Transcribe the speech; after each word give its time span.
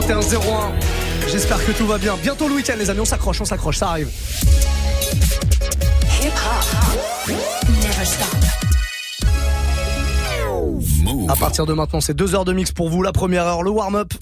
21-01. 0.00 0.72
J'espère 1.26 1.64
que 1.64 1.72
tout 1.72 1.86
va 1.86 1.96
bien. 1.96 2.16
Bientôt 2.22 2.48
le 2.48 2.54
week-end, 2.56 2.74
les 2.78 2.90
amis. 2.90 3.00
On 3.00 3.06
s'accroche, 3.06 3.40
on 3.40 3.46
s'accroche, 3.46 3.78
ça 3.78 3.88
arrive. 3.88 4.10
À 11.28 11.36
partir 11.36 11.64
de 11.64 11.72
maintenant, 11.72 12.00
c'est 12.02 12.14
deux 12.14 12.34
heures 12.34 12.44
de 12.44 12.52
mix 12.52 12.72
pour 12.72 12.90
vous. 12.90 13.02
La 13.02 13.12
première 13.12 13.46
heure, 13.46 13.62
le 13.62 13.70
warm-up. 13.70 14.12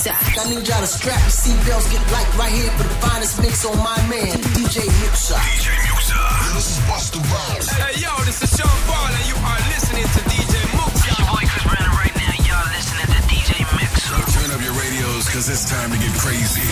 DJ 0.00 0.16
I 0.16 0.48
need 0.48 0.64
y'all 0.64 0.80
to 0.80 0.86
strap 0.88 1.20
your 1.20 1.28
seatbelts, 1.28 1.92
get 1.92 2.00
light 2.08 2.24
right 2.40 2.48
here 2.48 2.72
for 2.80 2.88
the 2.88 2.96
finest 3.04 3.36
mix 3.36 3.68
on 3.68 3.76
my 3.84 4.00
man, 4.08 4.32
DJ 4.56 4.88
Muxxa. 5.04 5.36
DJ 5.36 5.76
Muxxa. 5.92 6.56
This 6.56 6.72
is 6.72 6.80
Busta 6.88 7.20
Rhymes. 7.20 7.68
Hey, 7.68 8.00
yo, 8.00 8.08
this 8.24 8.40
is 8.40 8.48
Sean 8.48 8.72
Paul, 8.88 9.12
and 9.12 9.26
you 9.28 9.36
are 9.36 9.60
listening 9.68 10.08
to 10.08 10.20
DJ 10.24 10.56
Muxxa. 10.72 11.04
Your 11.04 11.20
boy 11.28 11.44
Chris 11.44 11.64
Brandon 11.68 11.92
right 12.00 12.16
now. 12.16 12.32
Y'all 12.48 12.64
listening 12.72 13.12
to 13.12 13.20
DJ 13.28 13.60
Mix. 13.76 14.08
Turn 14.08 14.48
up 14.56 14.60
your 14.64 14.72
radios, 14.72 15.28
cause 15.28 15.52
it's 15.52 15.68
time 15.68 15.92
to 15.92 15.98
get 16.00 16.16
crazy. 16.16 16.64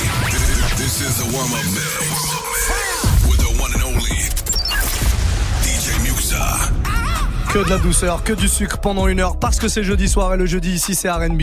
This 0.80 1.04
is 1.04 1.20
the 1.20 1.29
warm-up 1.29 1.68
mix. 1.76 2.09
With 3.29 3.45
the 3.45 3.52
one 3.60 3.76
and 3.76 3.84
only 3.92 4.24
DJ 5.68 5.92
Muxxa. 6.01 6.77
Que 7.52 7.65
de 7.65 7.70
la 7.70 7.79
douceur, 7.79 8.25
que 8.25 8.34
du 8.34 8.47
sucre 8.47 8.79
pendant 8.79 9.09
une 9.09 9.20
heure 9.20 9.38
parce 9.38 9.59
que 9.59 9.69
c'est 9.69 9.83
jeudi 9.83 10.07
soir 10.07 10.34
et 10.34 10.37
le 10.37 10.45
jeudi 10.45 10.70
ici 10.70 10.95
c'est 10.95 11.11
R&B 11.11 11.41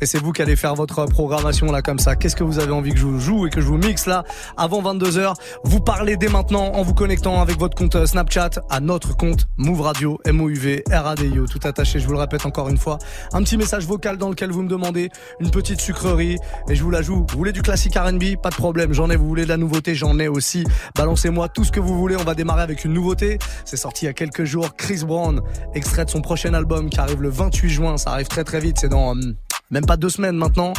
et 0.00 0.06
c'est 0.06 0.18
vous 0.18 0.30
qui 0.30 0.40
allez 0.40 0.54
faire 0.54 0.76
votre 0.76 1.04
programmation 1.06 1.72
là 1.72 1.82
comme 1.82 1.98
ça. 1.98 2.14
Qu'est-ce 2.14 2.36
que 2.36 2.44
vous 2.44 2.60
avez 2.60 2.70
envie 2.70 2.92
que 2.92 2.98
je 2.98 3.04
vous 3.04 3.18
joue 3.18 3.44
et 3.48 3.50
que 3.50 3.60
je 3.60 3.66
vous 3.66 3.76
mixe 3.76 4.06
là 4.06 4.22
avant 4.56 4.80
22h 4.82 5.34
Vous 5.64 5.80
parlez 5.80 6.16
dès 6.16 6.28
maintenant 6.28 6.74
en 6.74 6.82
vous 6.82 6.94
connectant 6.94 7.42
avec 7.42 7.58
votre 7.58 7.76
compte 7.76 7.96
euh, 7.96 8.06
Snapchat 8.06 8.50
à 8.70 8.78
notre 8.78 9.16
compte 9.16 9.48
Move 9.56 9.80
Radio 9.80 10.20
M-O-U-V 10.24 10.84
R-A-D-I-O 10.92 11.46
tout 11.48 11.58
attaché. 11.64 11.98
Je 11.98 12.06
vous 12.06 12.12
le 12.12 12.20
répète 12.20 12.46
encore 12.46 12.68
une 12.68 12.78
fois. 12.78 12.98
Un 13.32 13.42
petit 13.42 13.56
message 13.56 13.84
vocal 13.84 14.16
dans 14.16 14.28
lequel 14.28 14.52
vous 14.52 14.62
me 14.62 14.68
demandez 14.68 15.10
une 15.40 15.50
petite 15.50 15.80
sucrerie 15.80 16.38
et 16.68 16.76
je 16.76 16.84
vous 16.84 16.90
la 16.92 17.02
joue. 17.02 17.26
Vous 17.28 17.36
voulez 17.36 17.52
du 17.52 17.62
classique 17.62 17.96
R&B 17.96 18.40
Pas 18.40 18.50
de 18.50 18.54
problème, 18.54 18.92
j'en 18.92 19.10
ai. 19.10 19.16
Vous 19.16 19.26
voulez 19.26 19.42
de 19.42 19.48
la 19.48 19.56
nouveauté? 19.56 19.96
J'en 19.96 20.20
ai 20.20 20.28
aussi. 20.28 20.64
Balancez-moi 20.94 21.48
tout 21.48 21.64
ce 21.64 21.72
que 21.72 21.80
vous 21.80 21.98
voulez. 21.98 22.14
On 22.14 22.24
va 22.24 22.36
démarrer 22.36 22.62
avec 22.62 22.84
une 22.84 22.92
nouveauté. 22.92 23.38
C'est 23.64 23.76
sorti 23.76 24.04
il 24.04 24.06
y 24.06 24.10
a 24.10 24.14
quelques 24.14 24.44
jours. 24.44 24.76
Chris 24.76 25.02
Brown 25.04 25.42
extrait 25.74 26.04
de 26.04 26.10
son 26.10 26.20
prochain 26.20 26.54
album 26.54 26.90
qui 26.90 27.00
arrive 27.00 27.22
le 27.22 27.30
28 27.30 27.68
juin. 27.68 27.96
Ça 27.96 28.10
arrive 28.12 28.28
très 28.28 28.44
très 28.44 28.60
vite. 28.60 28.78
C'est 28.80 28.88
dans 28.88 29.10
hum, 29.10 29.34
même 29.70 29.84
pas 29.84 29.96
deux 29.96 30.08
semaines 30.08 30.36
maintenant. 30.36 30.72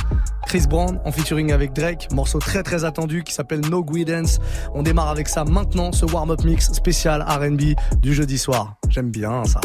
Chris 0.48 0.66
Brown 0.68 1.00
en 1.06 1.12
featuring 1.12 1.52
avec 1.52 1.74
Drake. 1.74 2.08
Morceau 2.12 2.40
très 2.40 2.64
très 2.64 2.86
attendu 2.86 3.24
qui 3.24 3.34
s'appelle 3.34 3.62
No 3.70 3.84
Guidance. 3.84 4.40
On 4.74 4.82
démarre 4.82 5.10
avec 5.10 5.28
ça 5.28 5.44
maintenant. 5.44 5.92
Ce 5.92 6.06
warm-up 6.06 6.44
mix 6.44 6.72
spécial 6.74 7.22
R&B 7.22 7.76
du 8.02 8.14
jeudi 8.14 8.38
soir. 8.38 8.76
J'aime 8.90 9.12
bien 9.12 9.44
ça. 9.46 9.62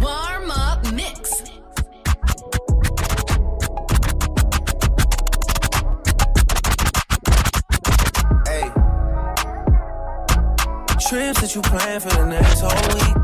Warm 0.00 0.50
up 0.50 0.92
mix. 0.92 1.44
Hey. 8.46 8.68
Trips 10.98 11.40
that 11.40 11.54
you 11.54 11.62
plan 11.62 12.00
for 12.00 12.08
the 12.08 12.26
next 12.26 12.60
whole 12.60 12.94
week. 12.96 13.23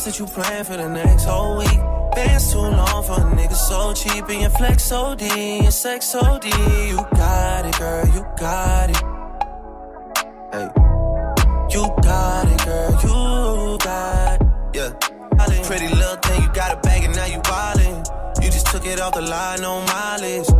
Trips 0.00 0.18
that 0.18 0.24
you 0.24 0.26
plan 0.32 0.64
for 0.64 0.76
the 0.78 0.88
next 0.88 1.24
whole 1.24 1.58
week. 1.58 1.78
Bands 2.14 2.52
too 2.52 2.58
long 2.58 3.02
for 3.04 3.20
a 3.20 3.36
nigga 3.36 3.54
so 3.54 3.92
cheap 3.92 4.24
and 4.30 4.40
your 4.40 4.50
flex 4.50 4.90
OD 4.90 5.22
and 5.22 5.74
sex 5.74 6.14
OD. 6.14 6.44
You 6.46 6.96
got 7.14 7.66
it, 7.66 7.78
girl, 7.78 8.06
you 8.06 8.24
got 8.38 8.90
it. 8.90 8.96
Hey. 10.52 10.68
You 11.74 11.82
got 12.02 12.48
it, 12.48 12.64
girl, 12.64 12.92
you 13.02 13.78
got 13.78 14.40
it. 14.40 14.46
Yeah. 14.74 15.64
Pretty 15.64 15.88
little 15.88 16.16
thing, 16.16 16.42
you 16.44 16.52
got 16.54 16.78
a 16.78 16.80
bag 16.80 17.04
and 17.04 17.14
now 17.14 17.26
you 17.26 17.40
wildin'. 17.40 18.42
You 18.42 18.50
just 18.50 18.68
took 18.68 18.86
it 18.86 19.00
off 19.00 19.12
the 19.12 19.20
line, 19.20 19.60
no 19.60 19.82
mileage. 19.82 20.59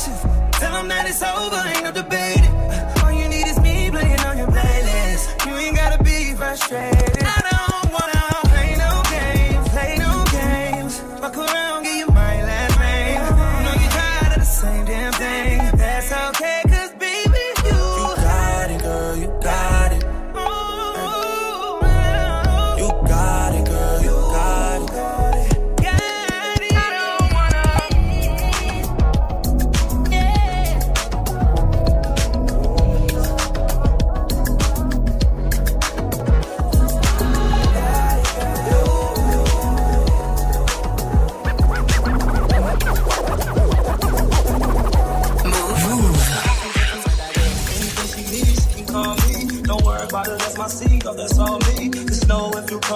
Patience. 0.00 0.22
Tell 0.58 0.72
them 0.72 0.88
that 0.88 1.08
it's 1.08 1.22
over, 1.22 1.56
ain't 1.68 1.84
no 1.84 1.92
debating. 1.92 2.59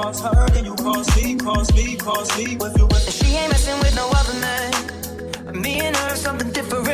Cross 0.04 0.20
her, 0.20 0.48
then 0.50 0.64
you 0.66 0.74
cross 0.74 1.16
me, 1.16 1.34
cross 1.36 1.72
me, 1.72 1.96
cross 1.96 2.36
me. 2.36 2.44
If 2.44 2.78
you 2.78 2.86
with 2.86 3.10
She 3.10 3.36
ain't 3.36 3.50
messing 3.50 3.78
with 3.78 3.94
no 3.96 4.06
other 4.10 4.38
man. 4.38 5.62
Me 5.62 5.80
and 5.80 5.96
her, 5.96 6.14
something 6.14 6.50
different. 6.50 6.84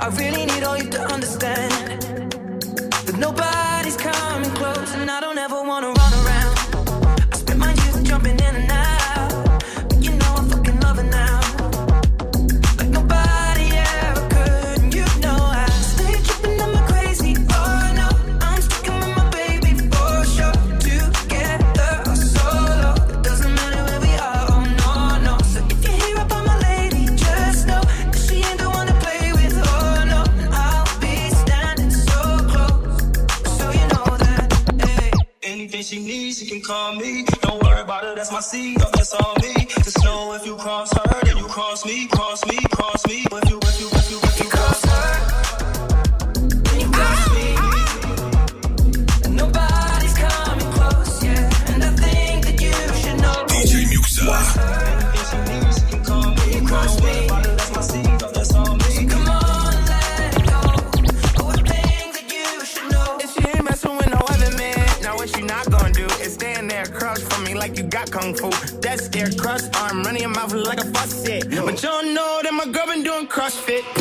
I 0.00 0.08
really 0.16 0.46
need 0.46 0.62
all 0.62 0.78
you 0.78 0.88
to 0.90 1.02
understand. 1.14 1.72
That 3.04 3.16
nobody's 3.18 3.55
CrossFit. 73.46 73.95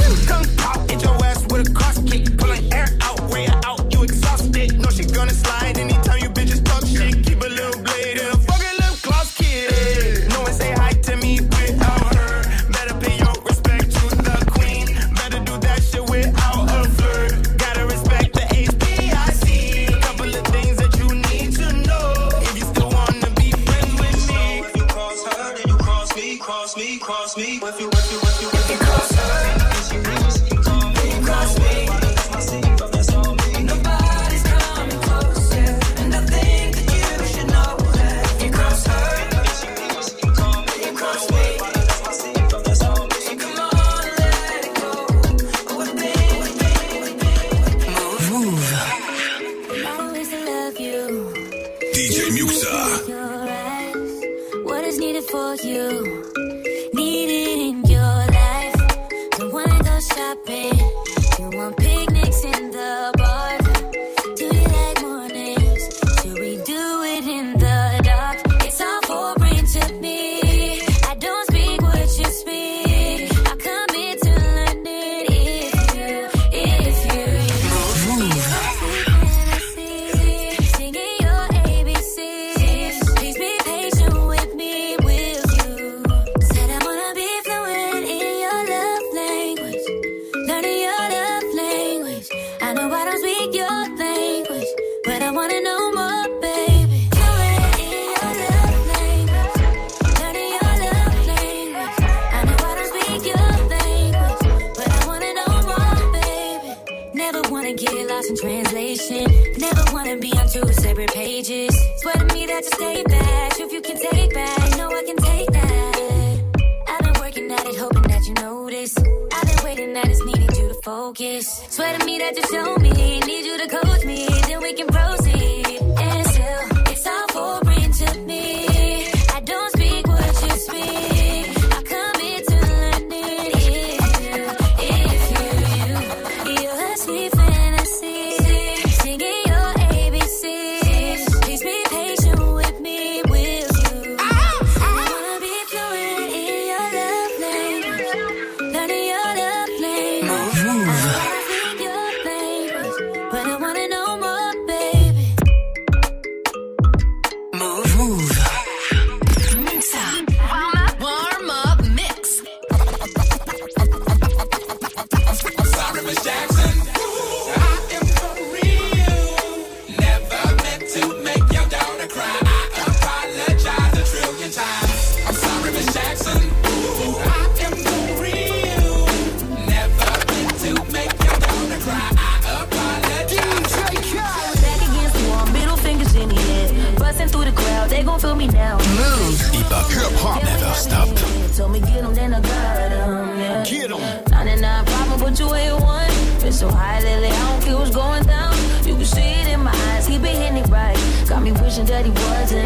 and 192.26 192.36
I 192.36 192.42
got 192.42 192.90
them. 192.90 193.40
Yeah. 193.40 193.64
Get 193.64 193.90
them. 193.90 194.32
99 194.32 194.86
problem, 194.86 195.20
but 195.20 195.40
you 195.40 195.54
ain't 195.54 195.82
one. 195.82 196.10
Been 196.42 196.52
so 196.52 196.70
high 196.70 197.00
lately, 197.02 197.30
I 197.30 197.52
don't 197.52 197.64
care 197.64 197.78
what's 197.78 197.96
going 197.96 198.24
down. 198.24 198.54
You 198.86 198.96
can 198.96 199.06
see 199.06 199.22
it 199.22 199.48
in 199.48 199.62
my 199.62 199.72
eyes, 199.90 200.08
he 200.08 200.18
been 200.18 200.36
hitting 200.36 200.58
it 200.58 200.68
right. 200.70 200.98
Got 201.30 201.44
me 201.44 201.52
wishing 201.52 201.86
that 201.86 202.04
he 202.06 202.12
wasn't. 202.12 202.66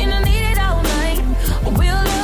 And 0.00 0.12
I 0.12 0.22
need 0.24 0.50
it 0.52 0.58
all 0.58 0.82
night. 0.82 1.18
A 1.66 1.70
real 1.78 1.94
love. 1.94 2.19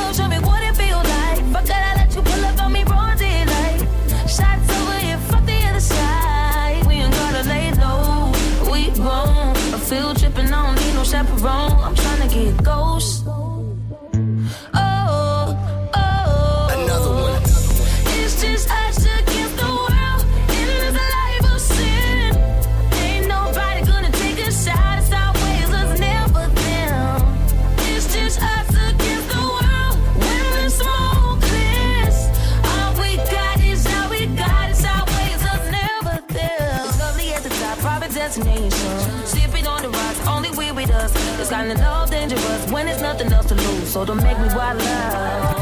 Finding 41.57 41.79
love 41.79 42.11
dangerous 42.11 42.71
when 42.71 42.85
there's 42.85 43.01
nothing 43.01 43.33
else 43.33 43.47
to 43.47 43.55
lose. 43.55 43.89
So 43.91 44.05
don't 44.05 44.21
make 44.21 44.37
me 44.37 44.47
wild 44.53 44.79
out. 44.79 45.57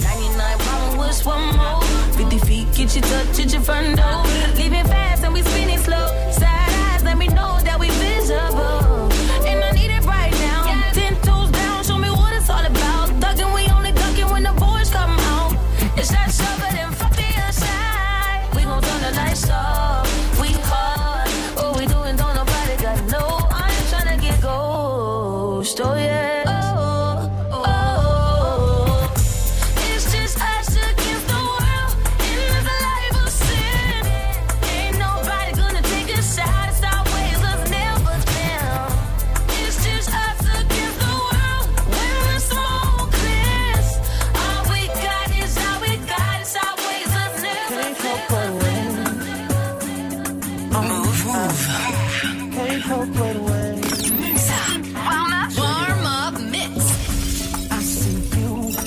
99 0.00 0.58
problems, 0.58 0.96
wish 1.00 1.26
one 1.26 1.56
more. 1.56 1.82
50 2.12 2.38
feet, 2.46 2.72
get 2.72 2.94
you 2.94 3.02
touch, 3.02 3.36
get 3.36 3.52
your 3.52 3.62
front 3.62 3.96
door. 3.96 4.22
Leaving 4.54 4.84
fast 4.84 5.24
and 5.24 5.34
we 5.34 5.42
spinning 5.42 5.78
slow. 5.78 6.06
Side 6.30 6.70
eyes, 6.92 7.02
let 7.02 7.18
me 7.18 7.26
know. 7.26 7.53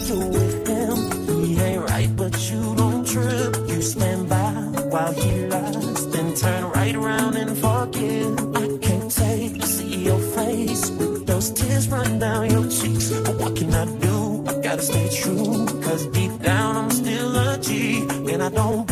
You 0.10 0.20
with 0.20 0.68
him. 0.68 0.98
He 1.46 1.60
ain't 1.60 1.84
right, 1.90 2.16
but 2.16 2.34
you 2.50 2.76
don't 2.76 3.06
trip. 3.06 3.56
You 3.68 3.82
stand 3.82 4.30
by 4.30 4.52
while 4.92 5.14
he 5.14 5.46
lies. 5.48 6.08
Then 6.12 6.36
turn 6.36 6.64
right 6.72 6.96
around 6.96 7.36
and 7.36 7.58
fart. 7.58 7.96
I 7.96 8.78
can't 8.82 9.12
take 9.12 9.60
to 9.62 9.68
see 9.68 10.04
your 10.06 10.20
face. 10.20 10.90
Those 11.26 11.52
tears 11.52 11.88
run 11.90 12.20
down 12.20 12.50
your 12.50 12.68
cheeks. 12.70 13.12
But 13.12 13.36
what 13.38 13.56
can 13.56 13.74
I 13.74 13.86
do? 14.00 14.46
I 14.48 14.54
gotta 14.62 14.82
stay 14.82 15.10
true. 15.10 15.66
Cause 15.82 16.08
deep 16.08 16.40
down 16.42 16.76
I'm 16.78 16.92
still 16.92 17.36
a 17.36 17.58
G. 17.58 18.02
And 18.32 18.44
I 18.44 18.50
don't 18.50 18.87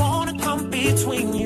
between 0.95 1.35
you 1.35 1.44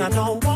I 0.00 0.08
don't 0.08 0.49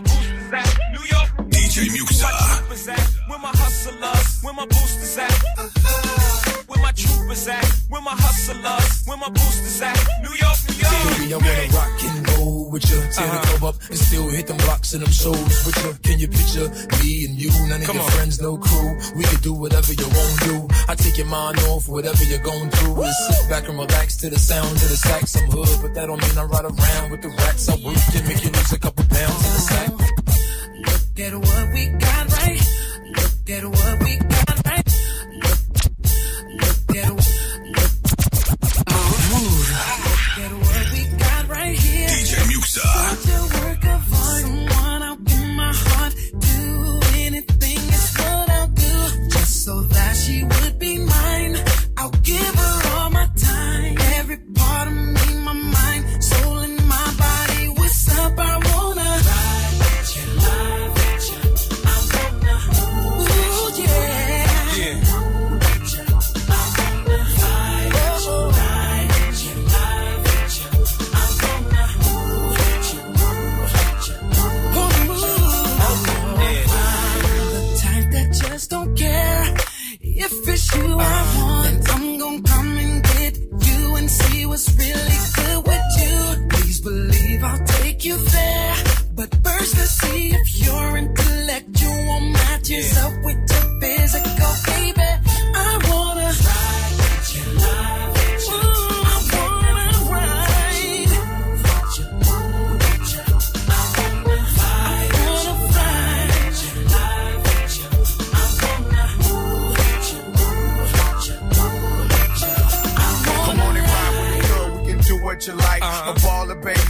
my 0.00 0.04
boosters 0.04 0.52
at? 0.52 0.78
New 0.92 1.04
York. 1.10 1.28
DJ 1.50 1.88
Muxxa. 1.90 2.28
Where 2.28 2.38
my 2.38 2.62
troopers 2.62 2.88
at? 2.88 3.10
Where 3.28 3.38
my 3.38 3.52
hustlers? 3.54 4.42
Where 4.42 4.54
my 4.54 4.66
boosters 4.66 5.18
at? 5.18 5.32
Where 6.68 6.82
my 6.82 6.92
troopers 6.92 7.48
at? 7.48 7.64
Where 7.88 8.02
my 8.02 8.14
hustlers? 8.14 9.02
Where 9.06 9.16
my 9.18 9.28
boosters 9.28 9.82
at? 9.82 9.98
New 10.22 10.34
York, 10.38 10.58
New 10.68 10.76
York. 10.78 11.18
Baby, 11.18 11.34
I 11.34 11.36
wanna 11.36 11.74
rock 11.74 12.04
and 12.04 12.30
roll 12.30 12.70
with 12.70 12.88
you. 12.90 13.00
Tear 13.10 13.10
the 13.10 13.22
uh-huh. 13.22 13.58
club 13.58 13.74
up 13.74 13.82
and 13.88 13.98
still 13.98 14.28
hit 14.28 14.46
them 14.46 14.56
blocks 14.58 14.92
and 14.94 15.02
them 15.02 15.10
shows 15.10 15.66
with 15.66 15.76
you. 15.82 15.92
Can 16.02 16.18
you 16.20 16.28
picture 16.28 16.68
me 17.02 17.24
and 17.26 17.34
you? 17.34 17.50
None 17.66 17.80
of 17.80 17.86
Come 17.86 17.96
your 17.96 18.04
on. 18.04 18.10
friends, 18.12 18.40
no 18.40 18.56
crew. 18.56 18.90
We 19.16 19.24
can 19.24 19.40
do 19.40 19.52
whatever 19.52 19.92
you 19.92 20.06
want 20.06 20.30
to 20.38 20.44
do. 20.46 20.68
I 20.88 20.94
take 20.94 21.18
your 21.18 21.26
mind 21.26 21.58
off 21.70 21.88
whatever 21.88 22.22
you're 22.22 22.44
going 22.44 22.70
through. 22.70 23.02
And 23.02 23.14
sit 23.14 23.50
back 23.50 23.68
and 23.68 23.78
relax 23.78 24.16
to 24.18 24.30
the 24.30 24.38
sound 24.38 24.70
of 24.70 24.88
the 24.88 24.96
sax. 24.96 25.36
I'm 25.36 25.50
hood, 25.50 25.68
but 25.82 25.94
that 25.94 26.06
don't 26.06 26.22
mean 26.22 26.38
I 26.38 26.44
ride 26.44 26.64
around 26.64 27.10
with 27.10 27.22
the 27.22 27.30
rats. 27.42 27.68
I 27.68 27.74
work 27.82 27.98
to 28.14 28.22
make 28.28 28.44
you 28.44 28.50
lose 28.50 28.72
a 28.72 28.78
couple 28.78 29.07
pounds 29.18 29.42
the 29.42 29.60
sack. 29.68 29.90
Look 30.86 31.18
at 31.26 31.34
what 31.34 31.64
we 31.74 31.82
got 32.04 32.24
right. 32.38 32.60
Look 33.16 33.50
at 33.56 33.64
what 33.64 33.94
we 34.04 34.12
got 34.34 34.56
right. 34.68 34.88
Look, 35.44 35.60
look 36.62 36.96
at 37.02 37.10
what. 37.16 37.28
Look, 37.76 39.14
move. 39.32 39.66
Look 39.74 40.38
at 40.44 40.52
what 40.66 40.86
we 40.94 41.02
got 41.24 41.42
right 41.48 41.76
here. 41.78 42.08
DJ 42.08 42.32
Muxxa. 42.52 42.84
Such 42.94 43.26
a 43.34 43.40
work 43.58 43.84
of 43.94 44.12
art. 44.12 44.40
Someone 44.42 45.02
I'll 45.02 45.16
give 45.16 45.48
my 45.62 45.72
heart 45.74 46.14
to. 46.46 46.64
Anything 47.26 47.80
is 47.96 48.06
what 48.18 48.50
I'll 48.50 48.68
do. 48.68 48.94
Just 49.34 49.64
so 49.64 49.74
that 49.82 50.12
she 50.16 50.44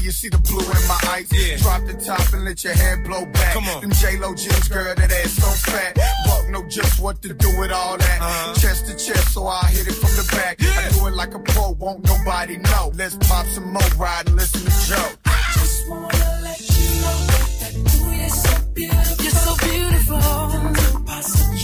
You 0.09 0.13
see 0.13 0.31
the 0.31 0.39
blue 0.39 0.61
in 0.61 0.89
my 0.89 0.99
eyes. 1.13 1.29
Yeah. 1.31 1.59
Drop 1.59 1.85
the 1.85 1.93
top 1.93 2.33
and 2.33 2.43
let 2.43 2.65
your 2.65 2.73
hair 2.73 2.97
blow 3.05 3.27
back. 3.27 3.53
Come 3.53 3.69
on. 3.69 3.83
Them 3.83 3.93
J-Lo 3.93 4.35
jeans, 4.35 4.67
girl, 4.69 4.95
that 4.95 5.13
ass 5.13 5.33
so 5.33 5.71
fat. 5.71 5.99
Buck 6.25 6.49
know 6.49 6.67
just 6.67 6.99
what 6.99 7.21
to 7.21 7.35
do 7.35 7.61
with 7.61 7.71
all 7.71 7.99
that. 7.99 8.19
Uh-huh. 8.19 8.55
Chest 8.55 8.87
to 8.87 8.93
chest, 8.93 9.35
so 9.35 9.47
I 9.47 9.67
hit 9.67 9.87
it 9.87 9.93
from 9.93 10.09
the 10.17 10.27
back. 10.33 10.63
Yeah. 10.63 10.73
I 10.79 10.89
do 10.97 11.09
it 11.09 11.13
like 11.13 11.35
a 11.35 11.39
pro, 11.41 11.73
won't 11.73 12.07
nobody 12.07 12.57
know. 12.57 12.91
Let's 12.95 13.17
pop 13.17 13.45
some 13.49 13.71
more, 13.71 13.83
ride 13.99 14.29
and 14.29 14.37
listen 14.37 14.63
to 14.63 14.71
Joe. 14.89 15.11
I 15.27 15.43
just 15.53 15.87
wanna 15.91 16.41
let 16.43 16.59
you 16.59 16.89
know 17.05 17.27
that 17.61 17.75
you're 18.17 18.31
so 18.31 18.57
beautiful. 18.73 19.23
You're 19.23 19.31
so 19.31 19.57
beautiful. 19.61 20.17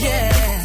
Yeah. 0.05 0.64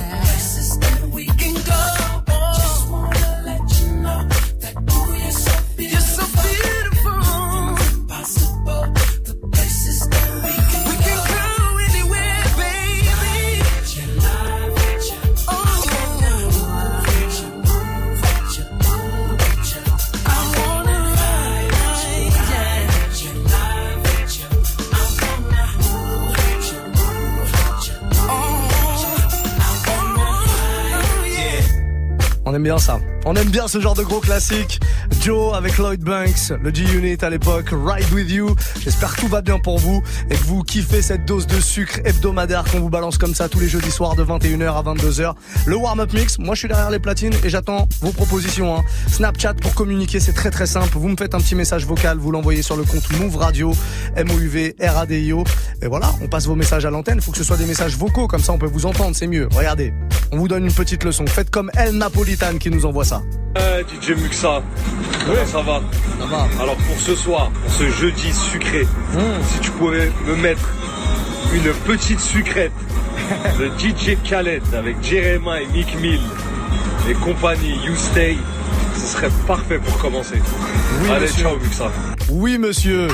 On 32.50 32.54
aime 32.54 32.64
bien 32.64 32.78
ça. 32.78 32.98
On 33.26 33.36
aime 33.36 33.48
bien 33.48 33.68
ce 33.68 33.78
genre 33.78 33.94
de 33.94 34.02
gros 34.02 34.18
classique. 34.18 34.80
Joe 35.20 35.54
avec 35.54 35.76
Lloyd 35.76 36.00
Banks, 36.02 36.50
le 36.62 36.72
G-Unit 36.72 37.18
à 37.20 37.28
l'époque, 37.28 37.68
Ride 37.72 38.10
With 38.14 38.30
You. 38.30 38.54
J'espère 38.82 39.14
que 39.14 39.20
tout 39.20 39.28
va 39.28 39.42
bien 39.42 39.58
pour 39.58 39.78
vous 39.78 40.02
et 40.30 40.34
que 40.34 40.44
vous 40.44 40.62
kiffez 40.62 41.02
cette 41.02 41.26
dose 41.26 41.46
de 41.46 41.60
sucre 41.60 42.00
hebdomadaire 42.06 42.64
qu'on 42.64 42.80
vous 42.80 42.88
balance 42.88 43.18
comme 43.18 43.34
ça 43.34 43.48
tous 43.50 43.60
les 43.60 43.68
jeudis 43.68 43.90
soirs 43.90 44.16
de 44.16 44.24
21h 44.24 44.72
à 44.78 44.82
22h. 44.82 45.34
Le 45.66 45.76
warm-up 45.76 46.12
mix, 46.14 46.38
moi 46.38 46.54
je 46.54 46.60
suis 46.60 46.68
derrière 46.68 46.90
les 46.90 46.98
platines 47.00 47.34
et 47.44 47.50
j'attends 47.50 47.86
vos 48.00 48.12
propositions. 48.12 48.74
hein. 48.78 48.82
Snapchat 49.08 49.54
pour 49.54 49.74
communiquer, 49.74 50.20
c'est 50.20 50.32
très 50.32 50.50
très 50.50 50.66
simple. 50.66 50.88
Vous 50.96 51.08
me 51.08 51.16
faites 51.16 51.34
un 51.34 51.38
petit 51.40 51.54
message 51.54 51.84
vocal, 51.84 52.16
vous 52.16 52.30
l'envoyez 52.30 52.62
sur 52.62 52.76
le 52.76 52.84
compte 52.84 53.10
Move 53.18 53.36
Radio, 53.36 53.74
M-O-U-V, 54.16 54.76
R-A-D-I-O. 54.80 55.44
Et 55.82 55.86
voilà, 55.86 56.12
on 56.22 56.28
passe 56.28 56.46
vos 56.46 56.54
messages 56.54 56.86
à 56.86 56.90
l'antenne. 56.90 57.20
Faut 57.20 57.32
que 57.32 57.38
ce 57.38 57.44
soit 57.44 57.58
des 57.58 57.66
messages 57.66 57.94
vocaux, 57.96 58.26
comme 58.26 58.40
ça 58.42 58.52
on 58.54 58.58
peut 58.58 58.66
vous 58.72 58.86
entendre, 58.86 59.14
c'est 59.14 59.26
mieux. 59.26 59.48
Regardez, 59.54 59.92
on 60.32 60.38
vous 60.38 60.48
donne 60.48 60.64
une 60.64 60.72
petite 60.72 61.04
leçon. 61.04 61.26
Faites 61.26 61.50
comme 61.50 61.70
El 61.76 61.96
Napolitan 61.98 62.56
qui 62.58 62.70
nous 62.70 62.86
envoie 62.86 63.04
ça. 63.04 63.20
Euh, 63.58 63.82
DJ 63.82 64.10
Muxa, 64.16 64.62
comment 65.26 65.46
ça 65.46 65.62
va 65.62 65.80
Ça 66.18 66.26
va. 66.26 66.48
Alors 66.62 66.76
pour 66.76 66.98
ce 66.98 67.14
soir, 67.14 67.50
pour 67.62 67.72
ce 67.72 67.88
jeudi 67.90 68.32
sucré, 68.32 68.86
si 69.52 69.60
tu 69.60 69.70
pouvais 69.72 70.10
me 70.26 70.36
mettre 70.36 70.68
une 71.54 71.72
petite 71.84 72.20
sucrète 72.20 72.72
de 73.58 73.66
DJ 73.78 74.16
Khaled 74.24 74.62
avec 74.74 74.96
Jeremiah 75.02 75.62
et 75.62 75.66
Mick 75.66 76.00
Mill 76.00 76.20
et 77.08 77.14
compagnie 77.14 77.76
You 77.84 77.94
Stay, 77.96 78.36
ce 78.94 79.00
serait 79.14 79.30
parfait 79.46 79.78
pour 79.78 79.98
commencer. 79.98 80.40
Allez, 81.10 81.20
monsieur. 81.22 81.42
ciao 81.44 81.56
Muxa. 81.58 81.90
Oui, 82.28 82.58
monsieur. 82.58 83.08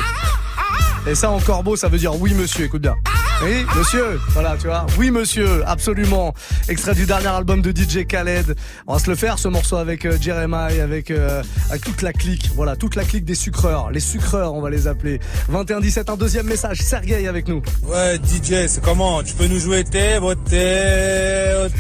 Et 1.07 1.15
ça 1.15 1.31
en 1.31 1.39
corbeau, 1.39 1.77
ça 1.77 1.89
veut 1.89 1.99
dire 1.99 2.15
oui, 2.21 2.35
monsieur. 2.35 2.65
Écoute 2.65 2.83
bien. 2.83 2.97
Oui, 3.43 3.67
monsieur. 3.77 4.19
Voilà, 4.31 4.57
tu 4.59 4.67
vois. 4.67 4.87
Oui, 4.99 5.11
monsieur. 5.11 5.63
Absolument. 5.67 6.33
Extrait 6.69 6.95
du 6.95 7.05
dernier 7.05 7.27
album 7.29 7.61
de 7.61 7.71
DJ 7.71 8.07
Khaled. 8.07 8.57
On 8.87 8.95
va 8.95 8.99
se 8.99 9.11
le 9.11 9.17
faire, 9.17 9.39
ce 9.39 9.49
morceau 9.49 9.77
avec 9.77 10.07
euh, 10.07 10.17
Jeremiah, 10.19 10.83
avec, 10.83 11.11
euh, 11.11 11.43
avec 11.69 11.83
toute 11.83 12.01
la 12.03 12.13
clique. 12.13 12.51
Voilà, 12.55 12.77
toute 12.77 12.97
la 12.97 13.05
clique 13.05 13.25
des 13.25 13.35
sucreurs. 13.35 13.91
Les 13.91 14.01
sucreurs, 14.01 14.55
on 14.55 14.63
va 14.63 14.71
les 14.71 14.87
appeler. 14.87 15.21
21-17, 15.53 16.11
un 16.11 16.17
deuxième 16.17 16.47
message. 16.47 16.81
Sergei 16.81 17.29
avec 17.29 17.47
nous. 17.49 17.63
Ouais, 17.85 18.17
DJ, 18.17 18.69
c'est 18.69 18.83
comment? 18.83 19.23
Tu 19.23 19.35
peux 19.35 19.47
nous 19.47 19.61
jouer 19.61 19.85
T, 19.85 20.19
T, 20.49 20.57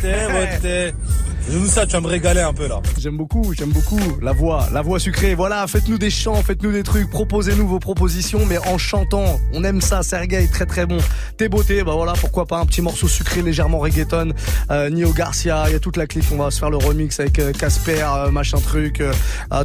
T, 0.02 0.58
T. 0.62 0.94
Ça, 1.48 1.86
tu 1.86 1.92
vas 1.92 2.00
me 2.00 2.06
régaler 2.06 2.40
un 2.40 2.52
peu 2.52 2.66
là. 2.66 2.80
J'aime 2.98 3.16
beaucoup, 3.16 3.52
j'aime 3.52 3.70
beaucoup 3.70 4.00
la 4.22 4.32
voix, 4.32 4.66
la 4.72 4.82
voix 4.82 4.98
sucrée. 4.98 5.34
Voilà, 5.34 5.66
faites-nous 5.66 5.98
des 5.98 6.10
chants, 6.10 6.42
faites-nous 6.42 6.72
des 6.72 6.82
trucs, 6.82 7.08
proposez-nous 7.10 7.68
vos 7.68 7.78
propositions, 7.78 8.46
mais 8.46 8.58
en 8.58 8.78
chantant. 8.78 9.38
On 9.52 9.62
aime 9.62 9.80
ça, 9.80 10.02
Sergei, 10.02 10.48
très 10.48 10.64
très 10.64 10.86
bon. 10.86 10.96
T'es 11.36 11.48
beauté, 11.48 11.84
bah 11.84 11.92
voilà, 11.94 12.14
pourquoi 12.14 12.46
pas 12.46 12.58
un 12.58 12.66
petit 12.66 12.82
morceau 12.82 13.08
sucré 13.08 13.42
légèrement 13.42 13.78
reggaeton. 13.78 14.32
Euh, 14.70 14.90
Nio 14.90 15.12
Garcia, 15.12 15.64
il 15.68 15.72
y 15.72 15.76
a 15.76 15.78
toute 15.78 15.96
la 15.96 16.06
clique. 16.06 16.24
On 16.32 16.36
va 16.36 16.50
se 16.50 16.58
faire 16.58 16.70
le 16.70 16.78
remix 16.78 17.20
avec 17.20 17.38
euh, 17.38 17.52
Casper, 17.52 18.04
euh, 18.04 18.30
machin 18.30 18.58
truc, 18.58 19.00
euh, 19.00 19.12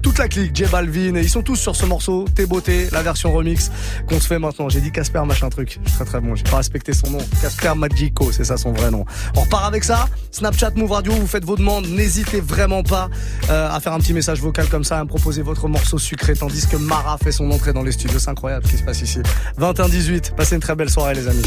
toute 0.03 0.17
la 0.19 0.27
clique, 0.27 0.55
J 0.55 0.65
Balvin. 0.65 1.15
Ils 1.15 1.29
sont 1.29 1.43
tous 1.43 1.55
sur 1.55 1.75
ce 1.75 1.85
morceau. 1.85 2.25
T'es 2.35 2.45
beauté, 2.45 2.89
la 2.91 3.01
version 3.01 3.31
remix 3.31 3.71
qu'on 4.07 4.19
se 4.19 4.27
fait 4.27 4.39
maintenant. 4.39 4.69
J'ai 4.69 4.81
dit 4.81 4.91
Casper, 4.91 5.23
machin 5.25 5.49
truc. 5.49 5.79
Très 5.95 6.05
très 6.05 6.19
bon. 6.19 6.35
J'ai 6.35 6.43
pas 6.43 6.57
respecté 6.57 6.93
son 6.93 7.09
nom. 7.09 7.19
Casper 7.41 7.73
Magico, 7.75 8.31
c'est 8.31 8.45
ça 8.45 8.57
son 8.57 8.71
vrai 8.73 8.91
nom. 8.91 9.05
On 9.35 9.41
repart 9.41 9.65
avec 9.65 9.83
ça. 9.83 10.07
Snapchat 10.31 10.71
Move 10.75 10.91
Radio, 10.91 11.13
vous 11.13 11.27
faites 11.27 11.45
vos 11.45 11.55
demandes. 11.55 11.70
N'hésitez 11.79 12.41
vraiment 12.41 12.83
pas 12.83 13.09
euh, 13.49 13.69
à 13.71 13.79
faire 13.79 13.93
un 13.93 13.99
petit 13.99 14.13
message 14.13 14.41
vocal 14.41 14.67
comme 14.67 14.83
ça, 14.83 14.99
à 14.99 15.03
me 15.03 15.07
proposer 15.07 15.41
votre 15.41 15.69
morceau 15.69 15.97
sucré, 15.97 16.33
tandis 16.35 16.67
que 16.67 16.75
Mara 16.75 17.17
fait 17.17 17.31
son 17.31 17.49
entrée 17.51 17.71
dans 17.71 17.83
les 17.83 17.93
studios. 17.93 18.19
C'est 18.19 18.29
incroyable 18.29 18.65
ce 18.65 18.71
qui 18.71 18.77
se 18.77 18.83
passe 18.83 19.01
ici. 19.01 19.19
21-18. 19.59 20.35
Passez 20.35 20.55
une 20.55 20.61
très 20.61 20.75
belle 20.75 20.89
soirée, 20.89 21.15
les 21.15 21.27
amis. 21.27 21.43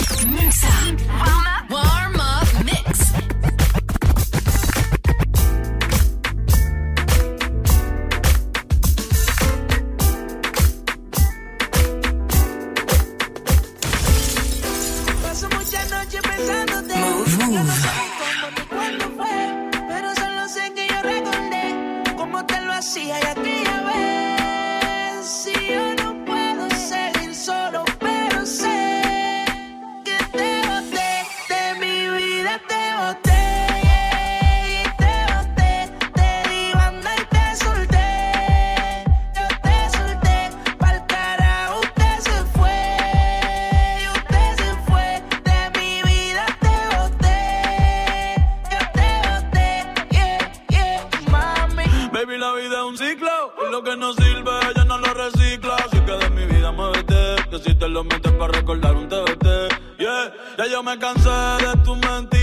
ya 60.75 60.83
me 60.83 60.99
cansé 60.99 61.31
de 61.61 61.85
tu 61.85 61.95
mente. 61.95 62.34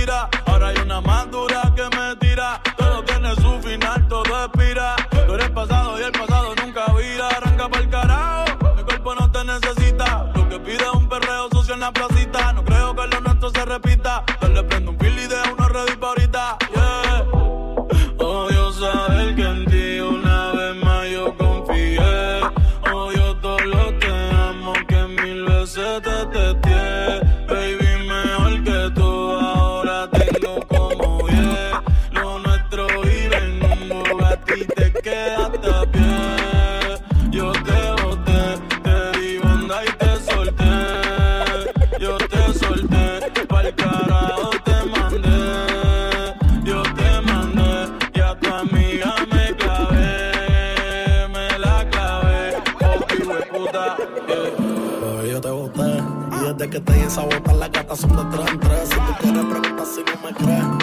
Son 58.01 58.15
de 58.15 58.37
tres 58.37 58.51
en 58.51 58.59
tres. 58.59 58.89
Si 58.89 58.95
tú 58.95 59.13
quieres 59.21 59.45
preguntar 59.45 59.85
si 59.85 60.03
no 60.03 60.15
me 60.23 60.33
crees, 60.33 60.80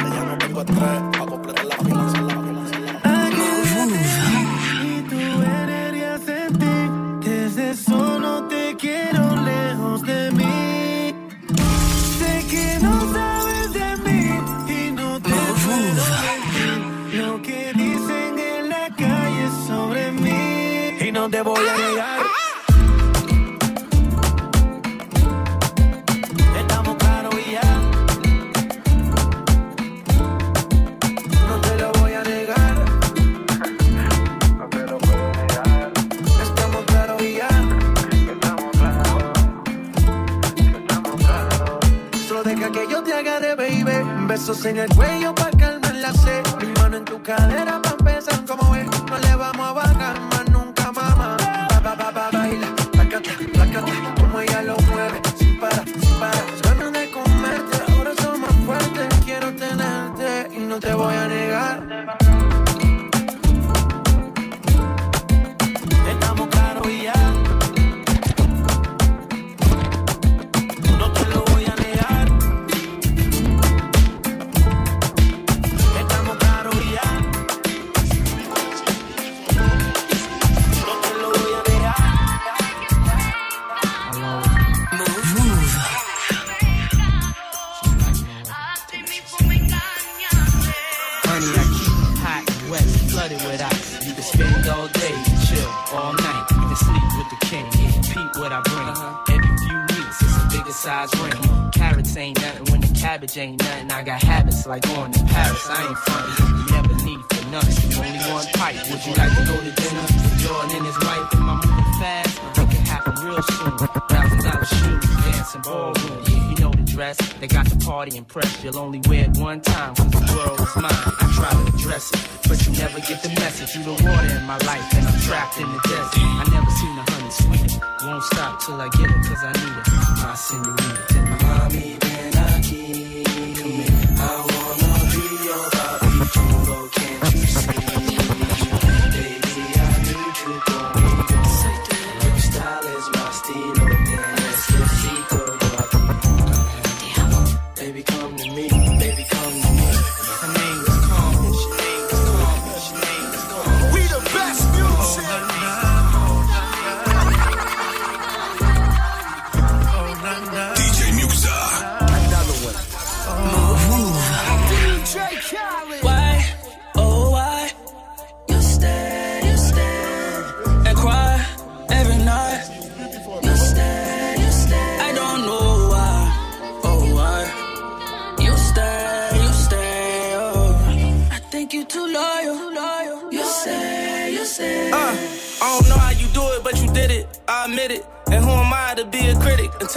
Besos 44.58 44.66
en 44.66 44.78
el 44.78 44.88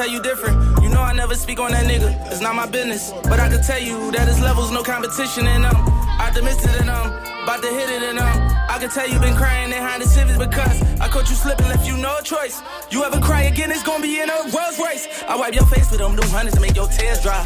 tell 0.02 0.10
you 0.10 0.20
different. 0.20 0.58
You 0.82 0.90
know 0.90 1.02
I 1.02 1.14
never 1.14 1.36
speak 1.36 1.60
on 1.60 1.72
that 1.74 1.86
nigga. 1.86 2.10
It's 2.32 2.42
not 2.42 2.56
my 2.56 2.66
business. 2.66 3.14
But 3.30 3.40
I 3.40 3.48
can 3.50 3.62
tell 3.62 3.80
you 3.80 4.12
that 4.14 4.28
his 4.28 4.42
levels, 4.42 4.72
no 4.72 4.82
competition 4.82 5.46
and 5.46 5.64
I'm 5.64 5.78
Optimistic 6.20 6.72
i'm 6.82 7.12
About 7.44 7.62
to 7.62 7.70
hit 7.70 7.90
it 7.90 8.02
and 8.10 8.20
I'm. 8.20 8.38
I 8.68 8.80
can 8.80 8.90
tell 8.90 9.08
you 9.08 9.20
been 9.20 9.36
crying 9.36 9.70
behind 9.70 10.02
the 10.02 10.08
civics 10.08 10.40
because 10.40 10.82
I 11.00 11.08
caught 11.08 11.30
you 11.30 11.36
slipping, 11.36 11.68
left 11.68 11.86
you 11.86 11.98
no 11.98 12.20
choice. 12.22 12.64
You 12.90 13.04
ever 13.04 13.20
cry 13.20 13.44
again, 13.44 13.70
it's 13.70 13.84
gonna 13.84 14.02
be 14.02 14.20
in 14.20 14.30
a 14.30 14.38
Rolls 14.50 14.80
Royce. 14.80 15.06
I 15.28 15.36
wipe 15.36 15.54
your 15.54 15.68
face 15.68 15.92
with 15.92 16.00
them 16.00 16.16
new 16.16 16.28
hundreds 16.34 16.56
to 16.56 16.62
make 16.62 16.76
your 16.76 16.88
tears 16.88 17.22
dry. 17.22 17.44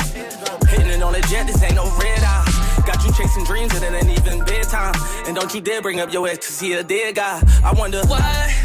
Hitting 0.69 0.87
it 0.95 1.03
on 1.03 1.11
the 1.11 1.21
jet, 1.27 1.47
this 1.47 1.61
ain't 1.61 1.75
no 1.75 1.85
red 1.99 2.23
eye. 2.23 2.83
Got 2.87 3.03
you 3.03 3.11
chasing 3.11 3.43
dreams 3.43 3.73
that 3.73 3.83
it 3.83 3.93
ain't 3.93 4.17
even 4.17 4.45
bedtime. 4.45 4.95
And 5.27 5.35
don't 5.35 5.53
you 5.53 5.59
dare 5.59 5.81
bring 5.81 5.99
up 5.99 6.13
your 6.13 6.27
ex, 6.27 6.59
to 6.59 6.65
he 6.65 6.73
a 6.73 6.83
dead 6.83 7.15
guy. 7.15 7.41
I 7.65 7.73
wonder 7.73 8.01
why. 8.05 8.64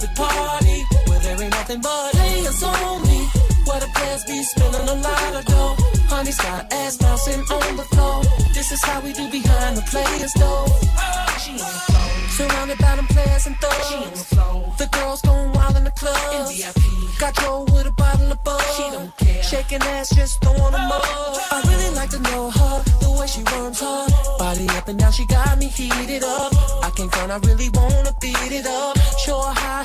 Private 0.00 0.16
party. 0.16 0.84
Where 1.06 1.18
there 1.20 1.42
ain't 1.42 1.50
nothing 1.52 1.80
but 1.80 2.12
players 2.12 2.62
only. 2.62 3.20
Where 3.66 3.80
the 3.80 3.90
players 3.94 4.24
be 4.24 4.42
spilling 4.42 4.88
a 4.88 4.94
lot 4.94 5.34
of 5.34 5.44
dough. 5.44 5.76
Honey's 6.08 6.38
got 6.38 6.72
ass 6.72 6.96
bouncing 6.96 7.40
on 7.40 7.76
the 7.76 7.84
floor. 7.84 8.22
This 8.54 8.72
is 8.72 8.82
how 8.82 9.00
we 9.00 9.12
do 9.12 9.30
behind 9.30 9.76
the 9.76 9.82
players 9.82 10.32
though. 10.34 10.66
She 11.38 11.52
on 11.52 11.58
the 11.58 11.82
floor. 11.88 12.08
Surrounded 12.30 12.78
by 12.78 12.96
them 12.96 13.06
players 13.06 13.46
and 13.46 13.56
thugs. 13.56 13.88
She 13.88 13.96
on 13.96 14.10
the 14.10 14.16
floor. 14.16 14.74
The 14.78 14.86
girls 14.86 15.20
going 15.22 15.52
wild 15.52 15.76
in 15.76 15.84
the 15.84 15.92
club. 15.92 16.48
In 16.48 16.56
VIP. 16.56 17.18
Got 17.18 17.34
Joe 17.36 17.64
with 17.72 17.86
a 17.86 17.92
bottle 17.92 18.32
of 18.32 18.42
buzz. 18.44 18.64
She 18.76 18.82
don't 18.82 19.14
care. 19.18 19.42
Shaking 19.42 19.82
ass, 19.82 20.14
just 20.14 20.42
throwing 20.42 20.72
them 20.72 20.92
up. 20.92 21.02
Oh. 21.04 21.48
I 21.52 21.60
really 21.68 21.94
like 21.94 22.10
to 22.10 22.18
know 22.20 22.50
her, 22.50 22.82
the 23.00 23.10
way 23.18 23.26
she 23.26 23.42
worms 23.52 23.80
her 23.80 24.30
body 24.40 24.66
up 24.76 24.88
and 24.88 24.98
down. 24.98 25.12
She 25.12 25.24
got 25.26 25.58
me 25.58 25.66
heated 25.66 26.24
up. 26.24 26.52
I 26.82 26.90
can't 26.96 27.12
front, 27.14 27.30
I 27.30 27.38
really 27.48 27.68
wanna 27.74 28.12
beat 28.20 28.52
it 28.58 28.66
up. 28.66 28.98
Show 29.24 29.38
her 29.40 29.54
how 29.54 29.79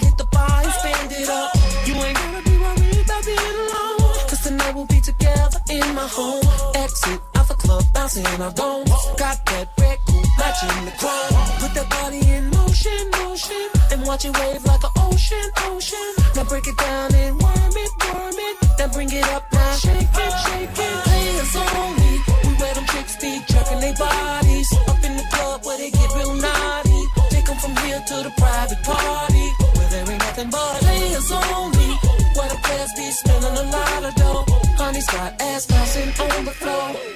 bouncing 8.16 8.42
our 8.42 8.52
bones. 8.52 8.90
Got 9.18 9.46
that 9.46 9.68
coupe 9.76 10.28
matching 10.38 10.86
the 10.86 10.92
chrome. 10.98 11.36
Put 11.60 11.74
that 11.76 11.90
body 11.90 12.22
in 12.32 12.50
motion, 12.50 13.10
motion. 13.12 13.68
And 13.92 14.06
watch 14.06 14.26
it 14.26 14.38
wave 14.38 14.64
like 14.66 14.84
an 14.84 14.92
ocean, 14.98 15.48
ocean. 15.68 16.10
Now 16.36 16.44
break 16.46 16.68
it 16.68 16.78
down 16.78 17.14
and 17.16 17.42
worm 17.42 17.76
it, 17.76 17.92
worm 18.14 18.36
it. 18.36 18.56
Then 18.78 18.90
bring 18.92 19.12
it 19.12 19.28
up 19.30 19.44
now. 19.52 19.76
Shake 19.76 20.08
it, 20.08 20.34
shake 20.46 20.80
it. 20.80 21.04
Players 21.04 21.56
only. 21.56 22.16
We 22.46 22.52
wear 22.60 22.74
them 22.74 22.86
chicks 22.88 23.16
be 23.18 23.42
jerking 23.48 23.80
their 23.80 23.96
bodies. 23.96 24.72
Up 24.88 25.04
in 25.04 25.18
the 25.18 25.28
club 25.32 25.66
where 25.66 25.78
they 25.78 25.92
get 25.92 26.10
real 26.16 26.36
naughty. 26.36 27.02
Take 27.30 27.46
them 27.46 27.58
from 27.58 27.76
here 27.84 28.00
to 28.00 28.16
the 28.24 28.34
private 28.38 28.82
party. 28.84 29.48
Where 29.76 29.90
there 29.90 30.12
ain't 30.12 30.20
nothing 30.20 30.50
but 30.50 30.80
players 30.80 31.32
only. 31.32 31.92
Where 32.36 32.50
the 32.50 32.60
players 32.64 32.92
be 32.96 33.12
spending 33.12 33.56
a 33.56 33.66
lot 33.72 34.04
of 34.04 34.16
dough. 34.16 34.46
Honey's 34.78 35.08
got 35.08 35.42
ass 35.42 35.66
bouncing 35.66 36.12
on 36.20 36.46
the 36.46 36.52
floor. 36.52 37.15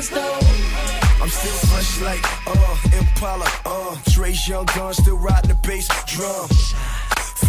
Players 0.00 0.10
though. 0.10 0.38
I'm 1.22 1.28
still 1.28 1.68
fresh 1.68 2.00
like, 2.00 2.24
uh, 2.46 2.98
Impala, 2.98 3.46
uh, 3.66 3.96
Dre's 4.10 4.48
young 4.48 4.66
gun, 4.76 4.94
still 4.94 5.18
riding 5.18 5.50
the 5.50 5.54
bass 5.66 5.88
drum. 6.06 6.48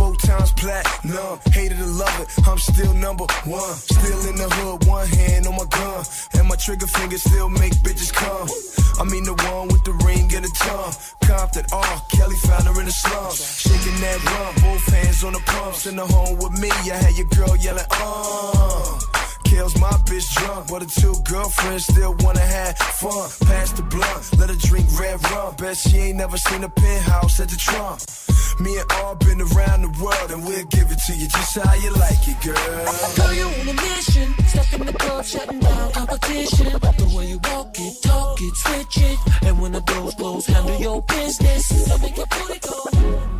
Four 0.02 0.16
times 0.16 0.52
platinum, 0.54 1.38
hated 1.54 1.78
to 1.78 1.86
love 1.86 2.20
it, 2.22 2.28
I'm 2.48 2.58
still 2.58 2.92
number 2.96 3.26
one. 3.46 3.74
Still 3.76 4.30
in 4.30 4.36
the 4.36 4.50
hood, 4.50 4.88
one 4.88 5.08
hand 5.08 5.46
on 5.46 5.56
my 5.56 5.66
gun. 5.66 6.04
And 6.34 6.48
my 6.48 6.56
trigger 6.56 6.88
finger 6.88 7.20
still 7.20 7.50
make 7.50 7.74
bitches 7.86 8.12
come. 8.12 8.50
I 8.98 9.04
mean 9.12 9.26
the 9.26 9.36
one 9.54 9.68
with 9.68 9.84
the 9.84 9.94
ring 10.02 10.26
and 10.34 10.44
the 10.44 10.52
tongue. 10.58 10.94
Compton, 11.22 11.66
oh, 11.72 12.06
Kelly 12.14 12.36
found 12.38 12.64
her 12.66 12.80
in 12.80 12.88
the 12.88 12.92
slums. 12.92 13.38
Shaking 13.62 14.02
that 14.02 14.18
rum, 14.26 14.56
both 14.66 14.86
hands 14.90 15.24
on 15.24 15.34
the 15.34 15.44
pumps. 15.46 15.86
In 15.86 15.96
the 15.96 16.08
home 16.08 16.36
with 16.40 16.58
me, 16.60 16.72
I 16.72 16.98
had 16.98 17.14
your 17.16 17.30
girl 17.38 17.56
yelling, 17.58 17.86
uh. 17.92 19.00
Kills 19.46 19.78
my 19.80 19.94
bitch 20.10 20.26
drunk, 20.34 20.66
but 20.68 20.80
the 20.82 20.90
two 20.90 21.14
girlfriends 21.30 21.86
still 21.86 22.16
wanna 22.22 22.40
have 22.58 22.76
fun. 22.98 23.30
Pass 23.46 23.74
the 23.74 23.84
blunt, 23.84 24.40
let 24.40 24.50
her 24.50 24.56
drink 24.56 24.88
red 25.00 25.22
rum. 25.30 25.54
Bet 25.58 25.78
she 25.78 25.98
ain't 26.10 26.18
never 26.18 26.38
seen 26.38 26.64
a 26.64 26.70
penthouse 26.70 27.40
at 27.40 27.50
the 27.50 27.58
Trump. 27.58 28.02
Me 28.62 28.78
and 28.78 28.92
all 28.92 29.16
been 29.16 29.42
around 29.42 29.82
the 29.82 29.91
world, 30.00 30.32
and 30.32 30.44
we'll 30.46 30.66
give 30.66 30.92
it 30.92 31.00
to 31.08 31.14
you 31.14 31.28
just 31.28 31.58
how 31.58 31.74
you 31.76 31.92
like 31.92 32.28
it, 32.28 32.40
girl. 32.42 32.56
Girl, 33.16 33.34
you 33.34 33.46
on 33.46 33.70
a 33.70 33.74
mission. 33.74 34.34
Step 34.48 34.80
in 34.80 34.86
the 34.86 34.94
club, 34.94 35.26
shutting 35.26 35.60
down 35.60 35.92
competition. 35.92 36.68
The 36.68 37.14
way 37.16 37.28
you 37.28 37.40
walk 37.50 37.76
it, 37.80 38.02
talk 38.02 38.40
it, 38.42 38.56
switch 38.56 38.98
it. 38.98 39.20
And 39.44 39.62
when 39.62 39.72
the 39.72 39.82
doors 39.82 40.16
close, 40.16 40.46
handle 40.46 40.80
your 40.80 41.02
business. 41.02 41.66
So 41.88 41.98
make 42.00 42.18
your 42.18 42.28
booty 42.28 42.60
go. 42.60 43.31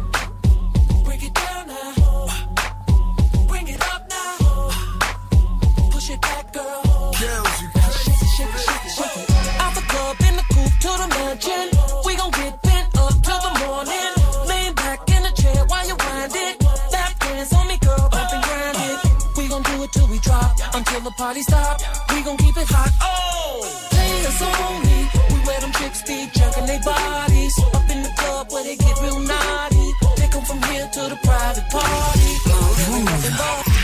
Party 21.22 21.44
stop. 21.44 21.78
We 22.10 22.24
gon' 22.24 22.38
keep 22.38 22.58
it 22.58 22.68
hot. 22.76 22.92
Oh, 23.00 23.62
players 23.94 24.42
only. 24.42 25.02
We 25.32 25.38
wear 25.48 25.60
them 25.64 25.72
chicks 25.80 26.02
be 26.08 26.18
jerking 26.38 26.66
their 26.66 26.82
bodies. 26.82 27.54
Up 27.78 27.88
in 27.94 28.00
the 28.08 28.14
club 28.22 28.46
where 28.52 28.64
they 28.64 28.76
get 28.76 28.96
real 29.06 29.20
naughty. 29.20 29.88
Take 30.20 30.36
'em 30.38 30.44
from 30.50 30.60
here 30.70 30.88
to 30.96 31.02
the 31.12 31.20
private 31.30 31.68
party. 31.70 32.32
Nothing 32.50 33.06
but 33.06 33.82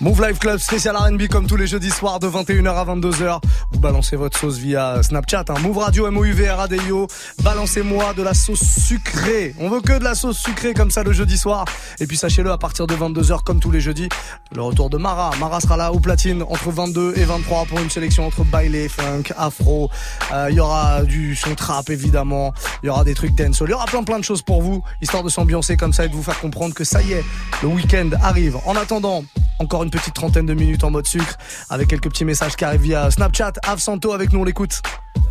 Move 0.00 0.20
Life 0.20 0.38
Club 0.38 0.58
spécial 0.60 0.94
R&B 0.94 1.26
comme 1.26 1.48
tous 1.48 1.56
les 1.56 1.66
jeudis 1.66 1.90
soirs 1.90 2.20
de 2.20 2.28
21h 2.28 2.76
à 2.78 2.84
22h. 2.84 3.40
Balancez 3.80 4.16
votre 4.16 4.36
sauce 4.36 4.58
via 4.58 5.02
Snapchat, 5.04 5.44
hein. 5.48 5.54
Move 5.60 5.78
Radio, 5.78 6.08
M-O-U-V, 6.08 6.50
R-A-D-I-O. 6.50 7.06
Balancez-moi 7.44 8.12
de 8.14 8.22
la 8.22 8.34
sauce 8.34 8.60
sucrée. 8.60 9.54
On 9.60 9.68
veut 9.68 9.80
que 9.80 9.96
de 9.96 10.02
la 10.02 10.16
sauce 10.16 10.38
sucrée 10.38 10.74
comme 10.74 10.90
ça 10.90 11.04
le 11.04 11.12
jeudi 11.12 11.38
soir. 11.38 11.64
Et 12.00 12.06
puis 12.08 12.16
sachez-le, 12.16 12.50
à 12.50 12.58
partir 12.58 12.88
de 12.88 12.94
22h 12.94 13.44
comme 13.44 13.60
tous 13.60 13.70
les 13.70 13.80
jeudis, 13.80 14.08
le 14.52 14.62
retour 14.62 14.90
de 14.90 14.96
Mara. 14.96 15.30
Mara 15.38 15.60
sera 15.60 15.76
là 15.76 15.92
au 15.92 16.00
platine 16.00 16.42
entre 16.42 16.70
22 16.70 17.14
et 17.16 17.24
23 17.24 17.66
pour 17.66 17.78
une 17.78 17.90
sélection 17.90 18.26
entre 18.26 18.42
baile, 18.44 18.88
funk, 18.88 19.32
afro. 19.36 19.90
Euh, 20.32 20.48
Il 20.50 20.56
y 20.56 20.60
aura 20.60 21.02
du 21.02 21.36
son 21.36 21.54
trap 21.54 21.88
évidemment. 21.90 22.52
Il 22.82 22.86
y 22.86 22.90
aura 22.90 23.04
des 23.04 23.14
trucs 23.14 23.36
dance. 23.36 23.62
Il 23.64 23.70
y 23.70 23.74
aura 23.74 23.86
plein 23.86 24.02
plein 24.02 24.18
de 24.18 24.24
choses 24.24 24.42
pour 24.42 24.60
vous, 24.60 24.82
histoire 25.00 25.22
de 25.22 25.28
s'ambiancer 25.28 25.76
comme 25.76 25.92
ça 25.92 26.04
et 26.04 26.08
de 26.08 26.14
vous 26.14 26.22
faire 26.24 26.40
comprendre 26.40 26.74
que 26.74 26.84
ça 26.84 27.00
y 27.00 27.12
est, 27.12 27.24
le 27.62 27.68
week-end 27.68 28.10
arrive. 28.22 28.56
En 28.66 28.74
attendant, 28.74 29.22
encore 29.60 29.82
une 29.84 29.90
petite 29.90 30.14
trentaine 30.14 30.46
de 30.46 30.54
minutes 30.54 30.84
en 30.84 30.90
mode 30.90 31.06
sucre 31.06 31.36
avec 31.70 31.88
quelques 31.88 32.08
petits 32.08 32.24
messages 32.24 32.56
qui 32.56 32.64
arrivent 32.64 32.82
via 32.82 33.10
Snapchat. 33.10 33.52
Avsanto 33.68 34.12
avec 34.12 34.32
nous, 34.32 34.40
on 34.40 34.44
l'écoute. 34.44 34.80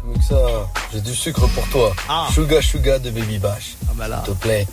Donc 0.06 0.22
ça, 0.22 0.36
j'ai 0.94 1.02
du 1.02 1.16
sucre 1.16 1.48
pour 1.48 1.68
toi. 1.70 1.92
Suga 2.32 2.62
Suga 2.62 3.00
de 3.00 3.10
Baby 3.10 3.40
Bash. 3.40 3.76
Ah 3.90 3.94
bah 3.96 4.08
là. 4.08 4.22
S'il 4.26 4.36
te 4.36 4.40
plaît, 4.40 4.68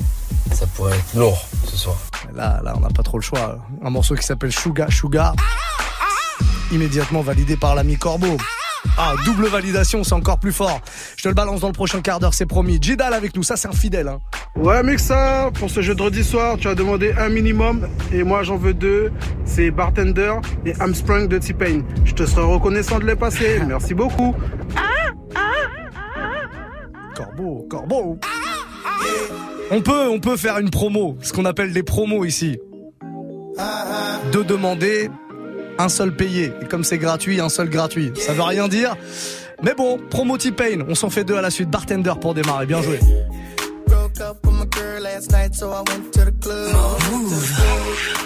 ça 0.53 0.67
pourrait 0.67 0.95
être 0.95 1.15
lourd 1.15 1.43
ce 1.67 1.77
soir. 1.79 1.97
Là, 2.35 2.61
là, 2.63 2.75
on 2.77 2.81
n'a 2.81 2.91
pas 2.91 3.03
trop 3.03 3.17
le 3.17 3.23
choix. 3.23 3.57
Un 3.83 3.89
morceau 3.89 4.17
qui 4.17 4.23
s'appelle 4.23 4.53
Suga 4.53 4.89
Suga. 4.91 5.33
Immédiatement 6.73 7.23
validé 7.23 7.57
par 7.57 7.75
l'ami 7.75 7.97
Corbeau. 7.97 8.37
Ah, 8.97 9.15
double 9.25 9.47
validation, 9.47 10.05
c'est 10.05 10.15
encore 10.15 10.39
plus 10.39 10.53
fort. 10.53 10.81
Je 11.17 11.23
te 11.23 11.29
le 11.29 11.35
balance 11.35 11.61
dans 11.61 11.67
le 11.69 11.73
prochain 11.73 12.01
quart 12.01 12.21
d'heure, 12.21 12.35
c'est 12.35 12.47
promis. 12.47 12.79
Jidal 12.81 13.13
avec 13.13 13.37
nous, 13.37 13.43
ça 13.43 13.57
c'est 13.57 13.69
un 13.69 13.73
fidèle. 13.73 14.09
Hein. 14.09 14.21
Ouais, 14.57 14.83
Mixa, 14.83 15.51
pour 15.55 15.69
ce 15.69 15.81
jeudi 15.83 16.23
soir, 16.23 16.57
tu 16.59 16.69
as 16.69 16.75
demandé 16.75 17.13
un 17.19 17.29
minimum 17.29 17.89
et 18.13 18.23
moi 18.23 18.43
j'en 18.43 18.57
veux 18.57 18.75
deux. 18.75 19.11
C'est 19.45 19.71
Bartender 19.71 20.35
et 20.65 20.75
Armstrong 20.81 21.29
de 21.29 21.39
T-Pain. 21.39 21.83
Je 22.05 22.13
te 22.13 22.25
serai 22.25 22.43
reconnaissant 22.43 22.99
de 22.99 23.07
les 23.07 23.17
passer. 23.17 23.61
Merci 23.67 23.95
beaucoup. 23.95 24.35
Corbeau, 27.15 27.67
Corbeau. 27.69 28.19
On 29.71 29.81
peut, 29.81 30.09
on 30.09 30.21
peut 30.21 30.37
faire 30.37 30.59
une 30.59 30.71
promo, 30.71 31.17
ce 31.21 31.33
qu'on 31.33 31.45
appelle 31.45 31.73
des 31.73 31.83
promos 31.83 32.25
ici. 32.25 32.59
Deux 34.33 34.45
demandés, 34.45 35.11
un 35.79 35.89
seul 35.89 36.15
payé. 36.15 36.53
Et 36.63 36.67
comme 36.67 36.85
c'est 36.85 36.99
gratuit, 36.99 37.41
un 37.41 37.49
seul 37.49 37.69
gratuit. 37.69 38.13
Ça 38.17 38.33
veut 38.33 38.43
rien 38.43 38.69
dire. 38.69 38.97
Mais 39.63 39.75
bon, 39.75 39.99
promo 40.11 40.37
T-Pain, 40.37 40.85
on 40.89 40.95
s'en 40.95 41.11
fait 41.11 41.25
deux 41.25 41.37
à 41.37 41.43
la 41.43 41.51
suite. 41.51 41.71
Bartender 41.71 42.13
pour 42.21 42.35
démarrer, 42.35 42.67
bien 42.67 42.83
joué. 42.83 42.99
Up 44.21 44.47
with 44.47 44.55
my 44.55 44.65
girl 44.67 45.03
last 45.03 45.33
night, 45.33 45.57
so 45.57 45.73
I 45.73 45.83
went 45.91 46.13
to 46.13 46.25
the 46.25 46.31
club. 46.41 46.71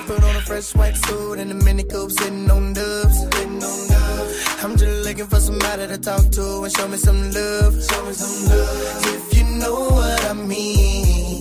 Put 0.07 0.23
on 0.23 0.37
a 0.37 0.41
fresh 0.43 0.75
white 0.75 0.95
suit 0.97 1.39
and 1.39 1.51
a 1.51 1.55
mini 1.65 1.83
coupe. 1.83 2.13
Sitting 2.13 2.51
on 2.51 2.75
dubs. 2.75 3.25
I'm 4.63 4.77
just 4.77 5.09
looking 5.09 5.27
for 5.27 5.41
somebody 5.41 5.87
to 5.87 5.97
talk 5.97 6.29
to 6.31 6.65
and 6.65 6.77
show 6.77 6.89
me 6.89 6.99
some 6.99 7.31
love. 7.33 7.73
Show 7.83 8.05
me 8.05 8.13
some 8.13 8.51
love. 8.51 9.07
If 9.07 9.39
you 9.39 9.45
know 9.45 9.89
what 9.89 10.25
I 10.27 10.35
mean. 10.35 11.38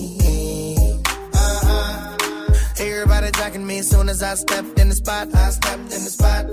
Everybody 2.80 3.32
jacking 3.32 3.66
me 3.66 3.80
as 3.80 3.90
soon 3.90 4.08
as 4.08 4.22
I 4.22 4.36
stepped 4.36 4.78
in 4.78 4.90
the 4.90 4.96
spot. 4.96 5.34
I 5.34 5.50
stepped 5.50 5.92
in 5.96 6.04
the 6.06 6.12
spot. 6.18 6.46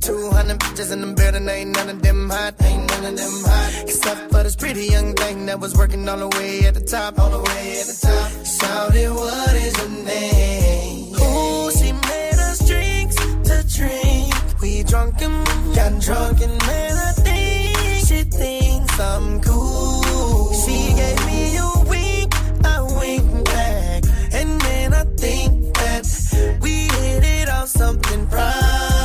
200 0.00 0.58
bitches 0.58 0.92
in 0.92 1.00
the 1.00 1.12
building, 1.14 1.48
ain't 1.48 1.70
none 1.70 1.88
of 1.88 2.02
them 2.02 2.28
hot, 2.28 2.54
ain't 2.62 2.88
none 2.90 3.04
of 3.04 3.16
them 3.16 3.32
hot. 3.44 3.84
Except 3.84 4.32
for 4.32 4.42
this 4.42 4.56
pretty 4.56 4.86
young 4.86 5.14
thing 5.14 5.46
that 5.46 5.60
was 5.60 5.76
working 5.76 6.08
all 6.08 6.18
the 6.18 6.28
way 6.36 6.64
at 6.66 6.74
the 6.74 6.80
top, 6.80 7.20
all 7.20 7.30
the 7.30 7.38
way 7.38 7.80
at 7.80 7.86
the 7.86 7.98
top. 8.02 8.30
Shouted, 8.44 9.10
what 9.10 9.54
is 9.54 9.76
her 9.76 9.88
name? 9.88 11.14
Ooh, 11.14 11.70
she 11.78 11.92
made 11.92 12.38
us 12.48 12.66
drinks 12.66 13.14
to 13.14 13.56
drink. 13.78 14.34
We 14.60 14.82
drunk 14.82 15.22
and 15.22 15.46
got 15.76 16.00
drunk 16.00 16.40
and 16.40 16.58
man, 16.66 16.96
I 17.08 17.12
think 17.12 18.06
she 18.06 18.22
thinks 18.24 18.98
I'm 18.98 19.40
cool. 19.42 20.52
She 20.54 20.92
gave 20.94 21.26
me 21.26 21.35
something 27.66 28.28
from. 28.28 28.95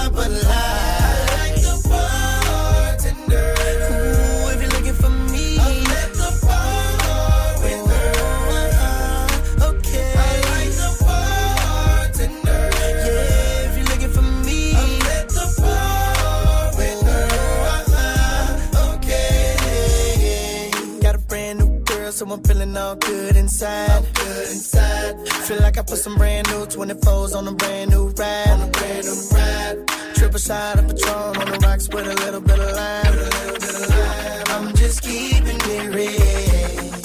so 22.21 22.31
I'm 22.31 22.43
feeling 22.43 22.77
all 22.77 22.95
good 22.97 23.35
inside. 23.35 23.89
I'm 23.89 24.03
good 24.13 24.47
inside. 24.49 25.27
Feel 25.47 25.59
like 25.59 25.79
I 25.79 25.81
put 25.81 25.97
some 25.97 26.15
brand 26.17 26.47
new 26.49 26.67
24s 26.67 27.35
on 27.35 27.47
a 27.47 27.51
brand 27.51 27.89
new 27.89 28.09
ride. 28.09 28.49
On 28.49 28.61
a 28.61 28.67
brand 28.67 29.05
new 29.07 29.15
ride. 29.33 29.87
Triple 30.13 30.37
shot 30.37 30.77
of 30.77 30.87
Patron 30.87 31.37
on 31.37 31.51
the 31.51 31.57
rocks 31.63 31.89
with 31.89 32.05
a 32.05 32.13
little 32.23 32.41
bit 32.41 32.59
of 32.59 32.75
lime. 32.75 33.11
With 33.11 33.15
a 33.15 33.29
little 33.37 33.59
bit 33.59 33.75
of 33.81 33.89
lime. 33.89 34.43
I'm 34.53 34.75
just 34.75 35.01
keeping 35.01 35.61
it 35.75 35.95
real. 35.95 36.11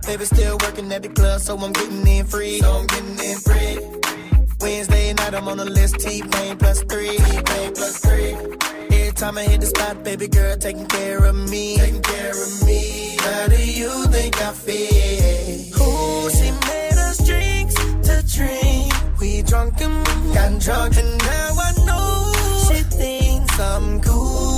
Baby 0.07 0.25
still 0.25 0.57
working 0.61 0.89
at 0.93 1.03
the 1.03 1.09
club, 1.09 1.41
so 1.41 1.57
I'm 1.57 1.73
getting 1.73 2.07
in 2.07 2.25
free. 2.25 2.59
So 2.61 2.71
I'm 2.71 2.87
getting 2.87 3.19
in 3.29 3.37
free. 3.39 3.77
Wednesday 4.61 5.11
night, 5.11 5.33
I'm 5.33 5.49
on 5.49 5.57
the 5.57 5.65
list. 5.65 5.99
T-Pain 5.99 6.57
plus 6.57 6.81
three. 6.83 7.17
T-Pain 7.17 7.73
plus 7.73 7.99
three 7.99 8.92
time 9.23 9.37
I 9.37 9.43
hit 9.43 9.61
the 9.61 9.67
spot, 9.67 10.03
baby 10.03 10.27
girl, 10.27 10.57
taking 10.57 10.85
care 10.85 11.23
of 11.23 11.35
me. 11.49 11.77
Taking 11.77 12.01
care 12.01 12.31
of 12.31 12.65
me. 12.65 13.15
How 13.21 13.47
do 13.47 13.55
you 13.55 14.05
think 14.07 14.35
I 14.41 14.51
feel? 14.51 15.79
Ooh, 15.81 16.29
she 16.29 16.51
made 16.67 16.97
us 17.07 17.25
drinks 17.25 17.75
to 18.07 18.15
drink. 18.35 18.91
We 19.21 19.41
drunk 19.43 19.79
and 19.79 20.05
got 20.35 20.59
drunk, 20.59 20.97
and 20.97 21.17
now 21.19 21.51
I 21.67 21.71
know 21.87 22.33
she 22.67 22.83
thinks 22.83 23.57
I'm 23.61 24.01
cool. 24.01 24.52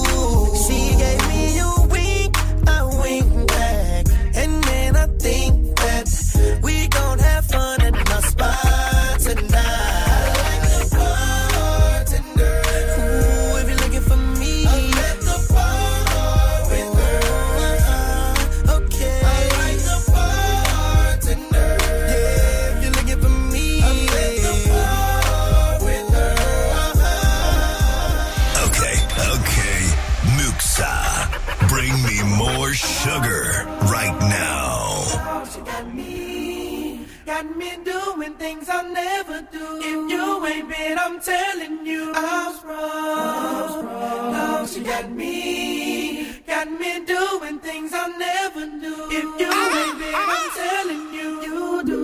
do. 39.51 39.79
If 39.81 40.11
you 40.11 40.45
ain't 40.47 40.69
been, 40.69 40.97
I'm 40.97 41.19
telling 41.19 41.85
you, 41.85 42.11
I 42.15 42.47
was 42.47 42.63
wrong. 42.63 43.85
Love, 44.31 44.69
she 44.69 44.83
got 44.83 45.09
me, 45.09 46.41
got 46.47 46.69
me 46.71 47.05
doing 47.05 47.59
things 47.59 47.91
I 47.93 48.07
never 48.17 48.65
do. 48.65 48.95
If 49.11 49.23
you 49.41 49.51
ain't 49.81 49.99
been, 49.99 50.15
I'm 50.15 50.49
telling 50.61 51.13
you, 51.13 51.29
you 51.43 51.83
do. 51.83 51.94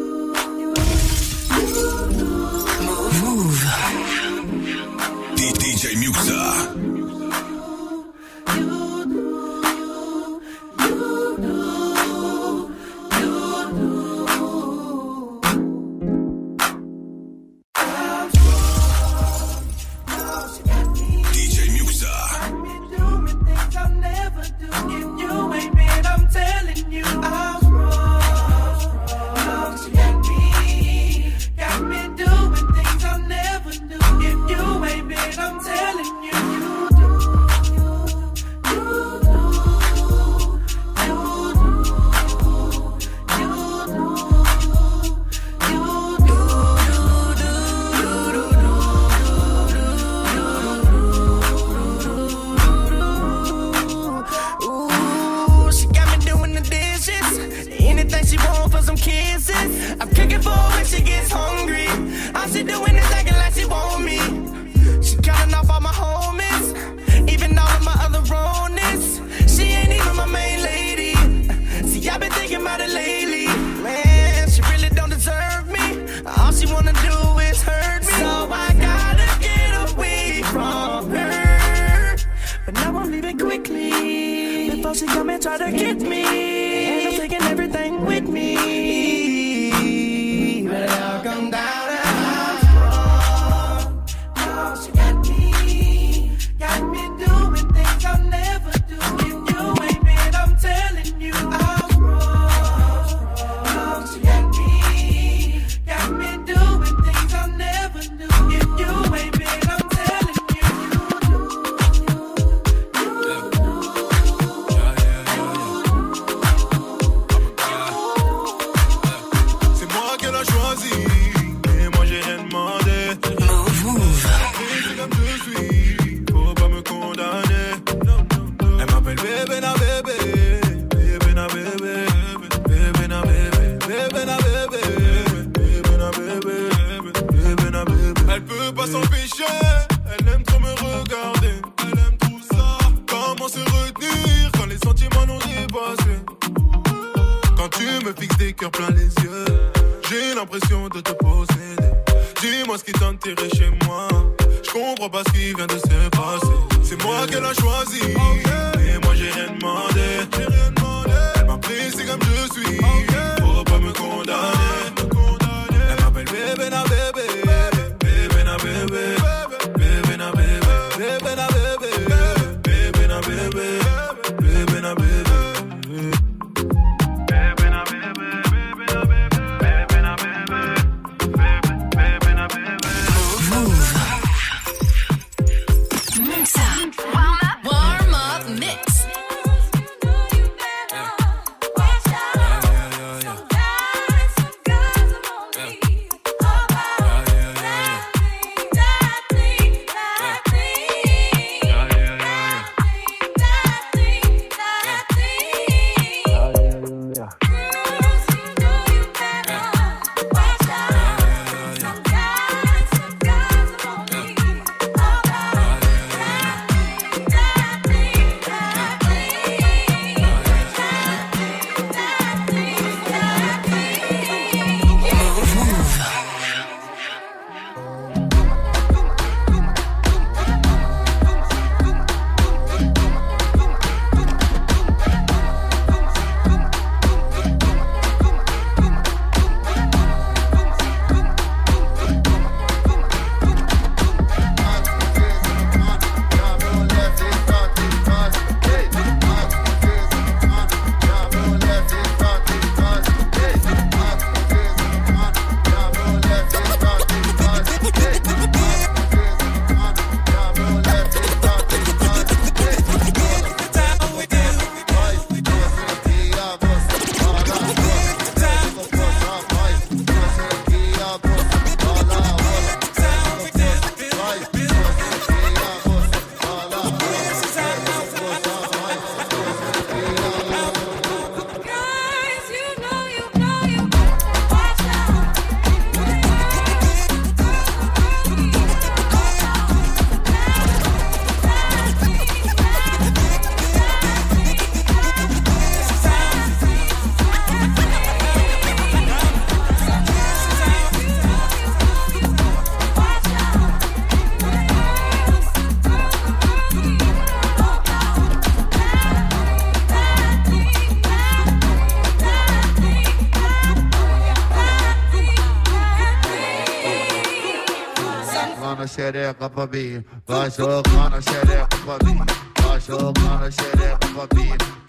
xereca 319.01 319.49
pra 319.49 319.65
mim, 319.65 320.05
vai 320.27 320.51
jogando 320.51 321.15
a 321.15 321.21
xereca 321.21 321.77
pra 321.83 322.07
mim, 322.07 322.19
vai 322.61 322.79
jogando 322.79 323.43
a 323.43 323.49
xereca 323.49 323.97
pra 323.97 324.39
mim. 324.39 324.80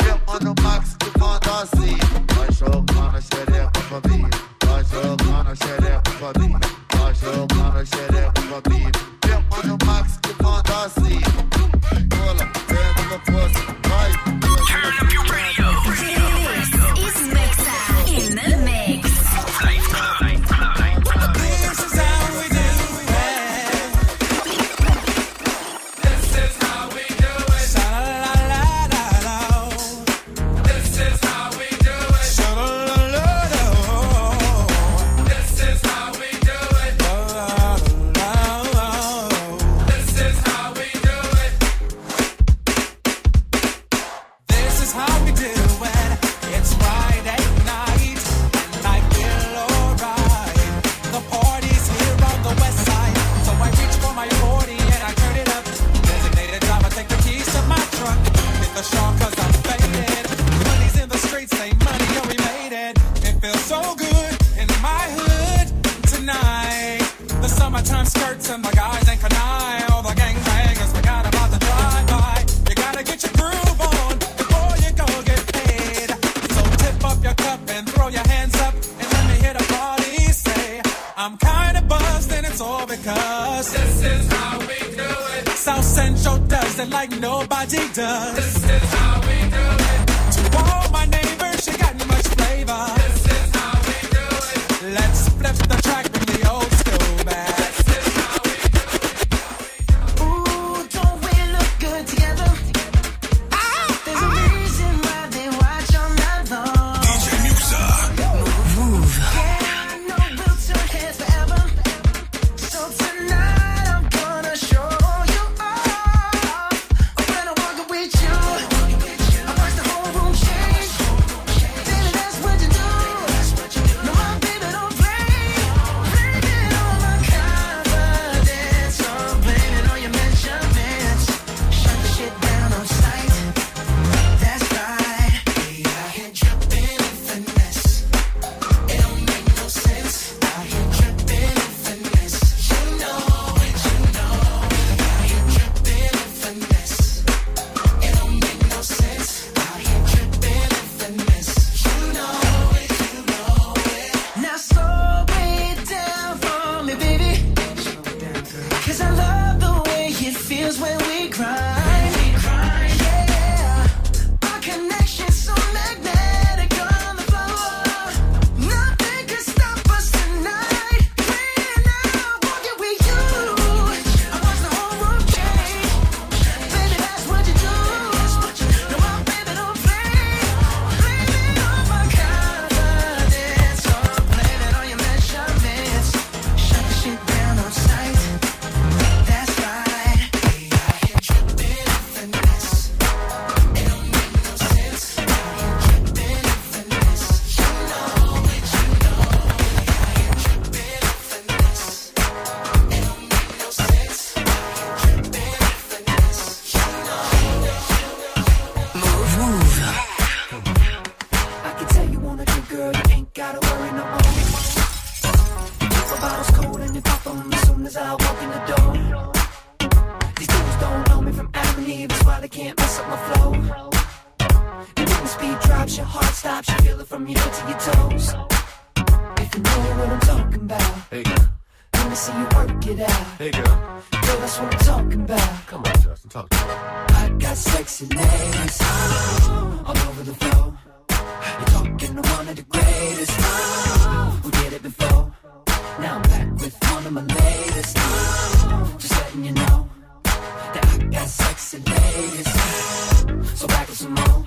letting 249.32 249.44
you 249.46 249.52
know 249.52 249.88
that 250.34 250.84
I 250.84 251.04
got 251.06 251.28
sex 251.28 251.62
sexy 251.62 251.90
legs. 251.90 253.58
So 253.58 253.66
back 253.66 253.88
up 253.88 253.94
some 253.94 254.12
more 254.12 254.46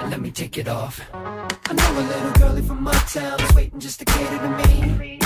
and 0.00 0.10
let 0.10 0.20
me 0.20 0.30
take 0.30 0.56
it 0.58 0.68
off. 0.68 1.00
I 1.12 1.72
know 1.72 2.00
a 2.00 2.04
little 2.06 2.32
girlie 2.32 2.62
from 2.62 2.86
uptown 2.86 3.40
is 3.40 3.54
waiting 3.54 3.80
just 3.80 3.98
to 3.98 4.04
cater 4.04 4.38
to 4.38 4.50
me. 4.50 5.18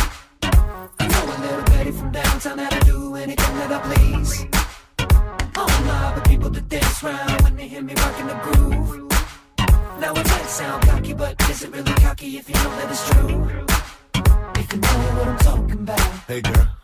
I 0.43 1.07
know 1.07 1.25
a 1.25 1.37
little 1.45 1.65
Betty 1.65 1.91
from 1.91 2.13
downtown 2.13 2.57
that'll 2.57 2.85
do 2.87 3.15
anything 3.17 3.55
that 3.59 3.73
I 3.73 3.95
please. 3.95 4.47
I'm 5.55 5.87
live 5.87 6.15
with 6.15 6.25
people 6.25 6.51
that 6.51 6.69
dance 6.69 7.03
round 7.03 7.43
when 7.43 7.57
they 7.57 7.69
hear 7.69 7.83
me 7.83 7.95
rocking 7.95 8.27
the 8.27 8.39
groove. 8.45 9.13
Now 10.01 10.13
it 10.13 10.27
might 10.33 10.49
sound 10.49 10.83
cocky, 10.85 11.13
but 11.13 11.51
is 11.51 11.63
it 11.63 11.73
really 11.73 11.93
cocky 11.95 12.39
if 12.39 12.49
you 12.49 12.55
know 12.55 12.77
that 12.79 12.91
it's 12.91 13.11
true? 13.11 13.29
If 14.61 14.73
you 14.73 14.79
know 14.81 14.99
what 15.19 15.29
I'm 15.29 15.39
talking 15.39 15.81
about. 15.81 16.01
Hey 16.27 16.41
girl. 16.41 16.82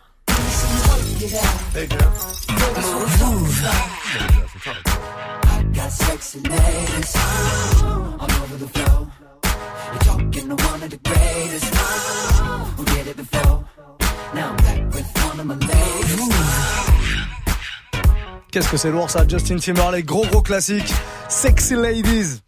Qu'est-ce 18.51 18.71
que 18.71 18.77
c'est 18.77 18.91
lourd 18.91 19.11
ça, 19.11 19.27
Justin 19.29 19.57
Timberlake, 19.57 20.07
gros 20.07 20.27
gros 20.27 20.43
classique, 20.43 20.93
Sexy 21.29 21.75
Ladies. 21.75 22.48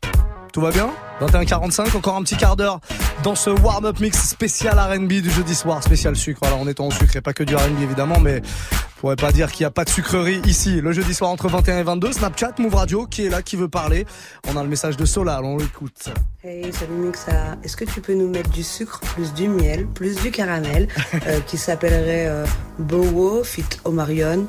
Tout 0.53 0.61
va 0.61 0.71
bien 0.71 0.91
21h45, 1.21 1.97
encore 1.97 2.17
un 2.17 2.23
petit 2.23 2.37
quart 2.37 2.57
d'heure 2.57 2.81
dans 3.23 3.35
ce 3.35 3.51
warm-up 3.51 4.01
mix 4.01 4.29
spécial 4.29 4.79
R&B 4.79 5.21
du 5.21 5.31
jeudi 5.31 5.55
soir, 5.55 5.83
spécial 5.83 6.17
sucre. 6.17 6.41
Voilà, 6.43 6.57
on 6.57 6.67
est 6.67 6.81
en 6.81 6.91
sucre 6.91 7.15
et 7.17 7.21
pas 7.21 7.33
que 7.33 7.45
du 7.45 7.55
R&B 7.55 7.83
évidemment, 7.83 8.19
mais 8.19 8.43
on 8.43 9.01
pourrait 9.01 9.17
pas 9.17 9.31
dire 9.31 9.53
qu'il 9.53 9.63
n'y 9.63 9.67
a 9.67 9.71
pas 9.71 9.85
de 9.85 9.91
sucrerie 9.91 10.41
ici. 10.47 10.81
Le 10.81 10.93
jeudi 10.93 11.15
soir 11.15 11.31
entre 11.31 11.49
21 11.49 11.79
et 11.79 11.83
22, 11.83 12.13
Snapchat, 12.13 12.55
Move 12.59 12.75
Radio 12.75 13.07
qui 13.07 13.27
est 13.27 13.29
là, 13.29 13.43
qui 13.43 13.57
veut 13.57 13.69
parler. 13.69 14.07
On 14.49 14.57
a 14.57 14.63
le 14.63 14.69
message 14.69 14.97
de 14.97 15.05
Solal, 15.05 15.45
on 15.45 15.59
l'écoute. 15.59 16.09
Hey, 16.43 16.73
salut 16.73 16.95
Mixa. 16.95 17.57
Est-ce 17.63 17.77
que 17.77 17.85
tu 17.85 18.01
peux 18.01 18.15
nous 18.15 18.29
mettre 18.29 18.51
du 18.51 18.63
sucre, 18.63 19.01
plus 19.01 19.33
du 19.35 19.49
miel, 19.49 19.87
plus 19.87 20.17
du 20.17 20.31
caramel, 20.31 20.89
euh, 21.27 21.41
qui 21.47 21.59
s'appellerait 21.59 22.27
euh, 22.27 22.47
Bowo 22.79 23.45
fit 23.45 23.65
Omarion? 23.85 24.47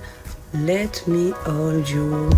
Let 0.53 1.07
me 1.07 1.31
hold 1.45 1.87
you. 1.87 2.29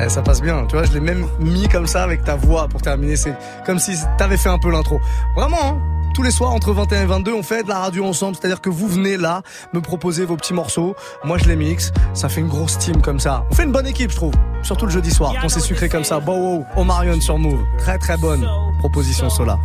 Eh, 0.00 0.08
ça 0.08 0.22
passe 0.22 0.40
bien, 0.40 0.64
tu 0.66 0.76
vois, 0.76 0.84
je 0.84 0.92
l'ai 0.92 1.00
même 1.00 1.26
mis 1.38 1.68
comme 1.68 1.86
ça 1.86 2.02
avec 2.02 2.24
ta 2.24 2.36
voix 2.36 2.68
pour 2.68 2.82
terminer. 2.82 3.16
C'est 3.16 3.34
comme 3.66 3.78
si 3.78 3.92
t'avais 4.18 4.36
fait 4.36 4.48
un 4.48 4.58
peu 4.58 4.70
l'intro. 4.70 5.00
Vraiment, 5.36 5.62
hein 5.62 5.80
tous 6.12 6.22
les 6.22 6.30
soirs 6.30 6.52
entre 6.52 6.72
21 6.72 7.02
et 7.02 7.06
22, 7.06 7.32
on 7.32 7.42
fait 7.42 7.62
de 7.62 7.68
la 7.68 7.78
radio 7.78 8.04
ensemble. 8.04 8.36
C'est-à-dire 8.36 8.60
que 8.60 8.68
vous 8.68 8.86
venez 8.86 9.16
là 9.16 9.42
me 9.72 9.80
proposer 9.80 10.24
vos 10.24 10.36
petits 10.36 10.54
morceaux. 10.54 10.94
Moi, 11.24 11.38
je 11.38 11.46
les 11.46 11.56
mixe. 11.56 11.92
Ça 12.14 12.28
fait 12.28 12.40
une 12.40 12.48
grosse 12.48 12.78
team 12.78 13.00
comme 13.00 13.18
ça. 13.18 13.44
On 13.50 13.54
fait 13.54 13.64
une 13.64 13.72
bonne 13.72 13.86
équipe, 13.86 14.10
je 14.10 14.16
trouve. 14.16 14.34
Surtout 14.62 14.86
le 14.86 14.92
jeudi 14.92 15.10
soir, 15.10 15.34
quand 15.40 15.48
c'est 15.48 15.60
sucré 15.60 15.88
comme 15.88 16.04
ça. 16.04 16.20
Bow 16.20 16.32
wow, 16.32 16.66
Omarion 16.76 17.20
sur 17.20 17.38
Move. 17.38 17.64
Très 17.78 17.98
très 17.98 18.16
bonne 18.16 18.46
proposition 18.78 19.30
Sola. 19.30 19.58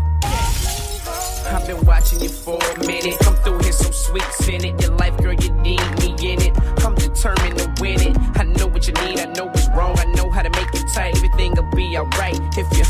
Be 11.97 12.01
alright 12.01 12.39
if 12.57 12.77
you. 12.77 12.83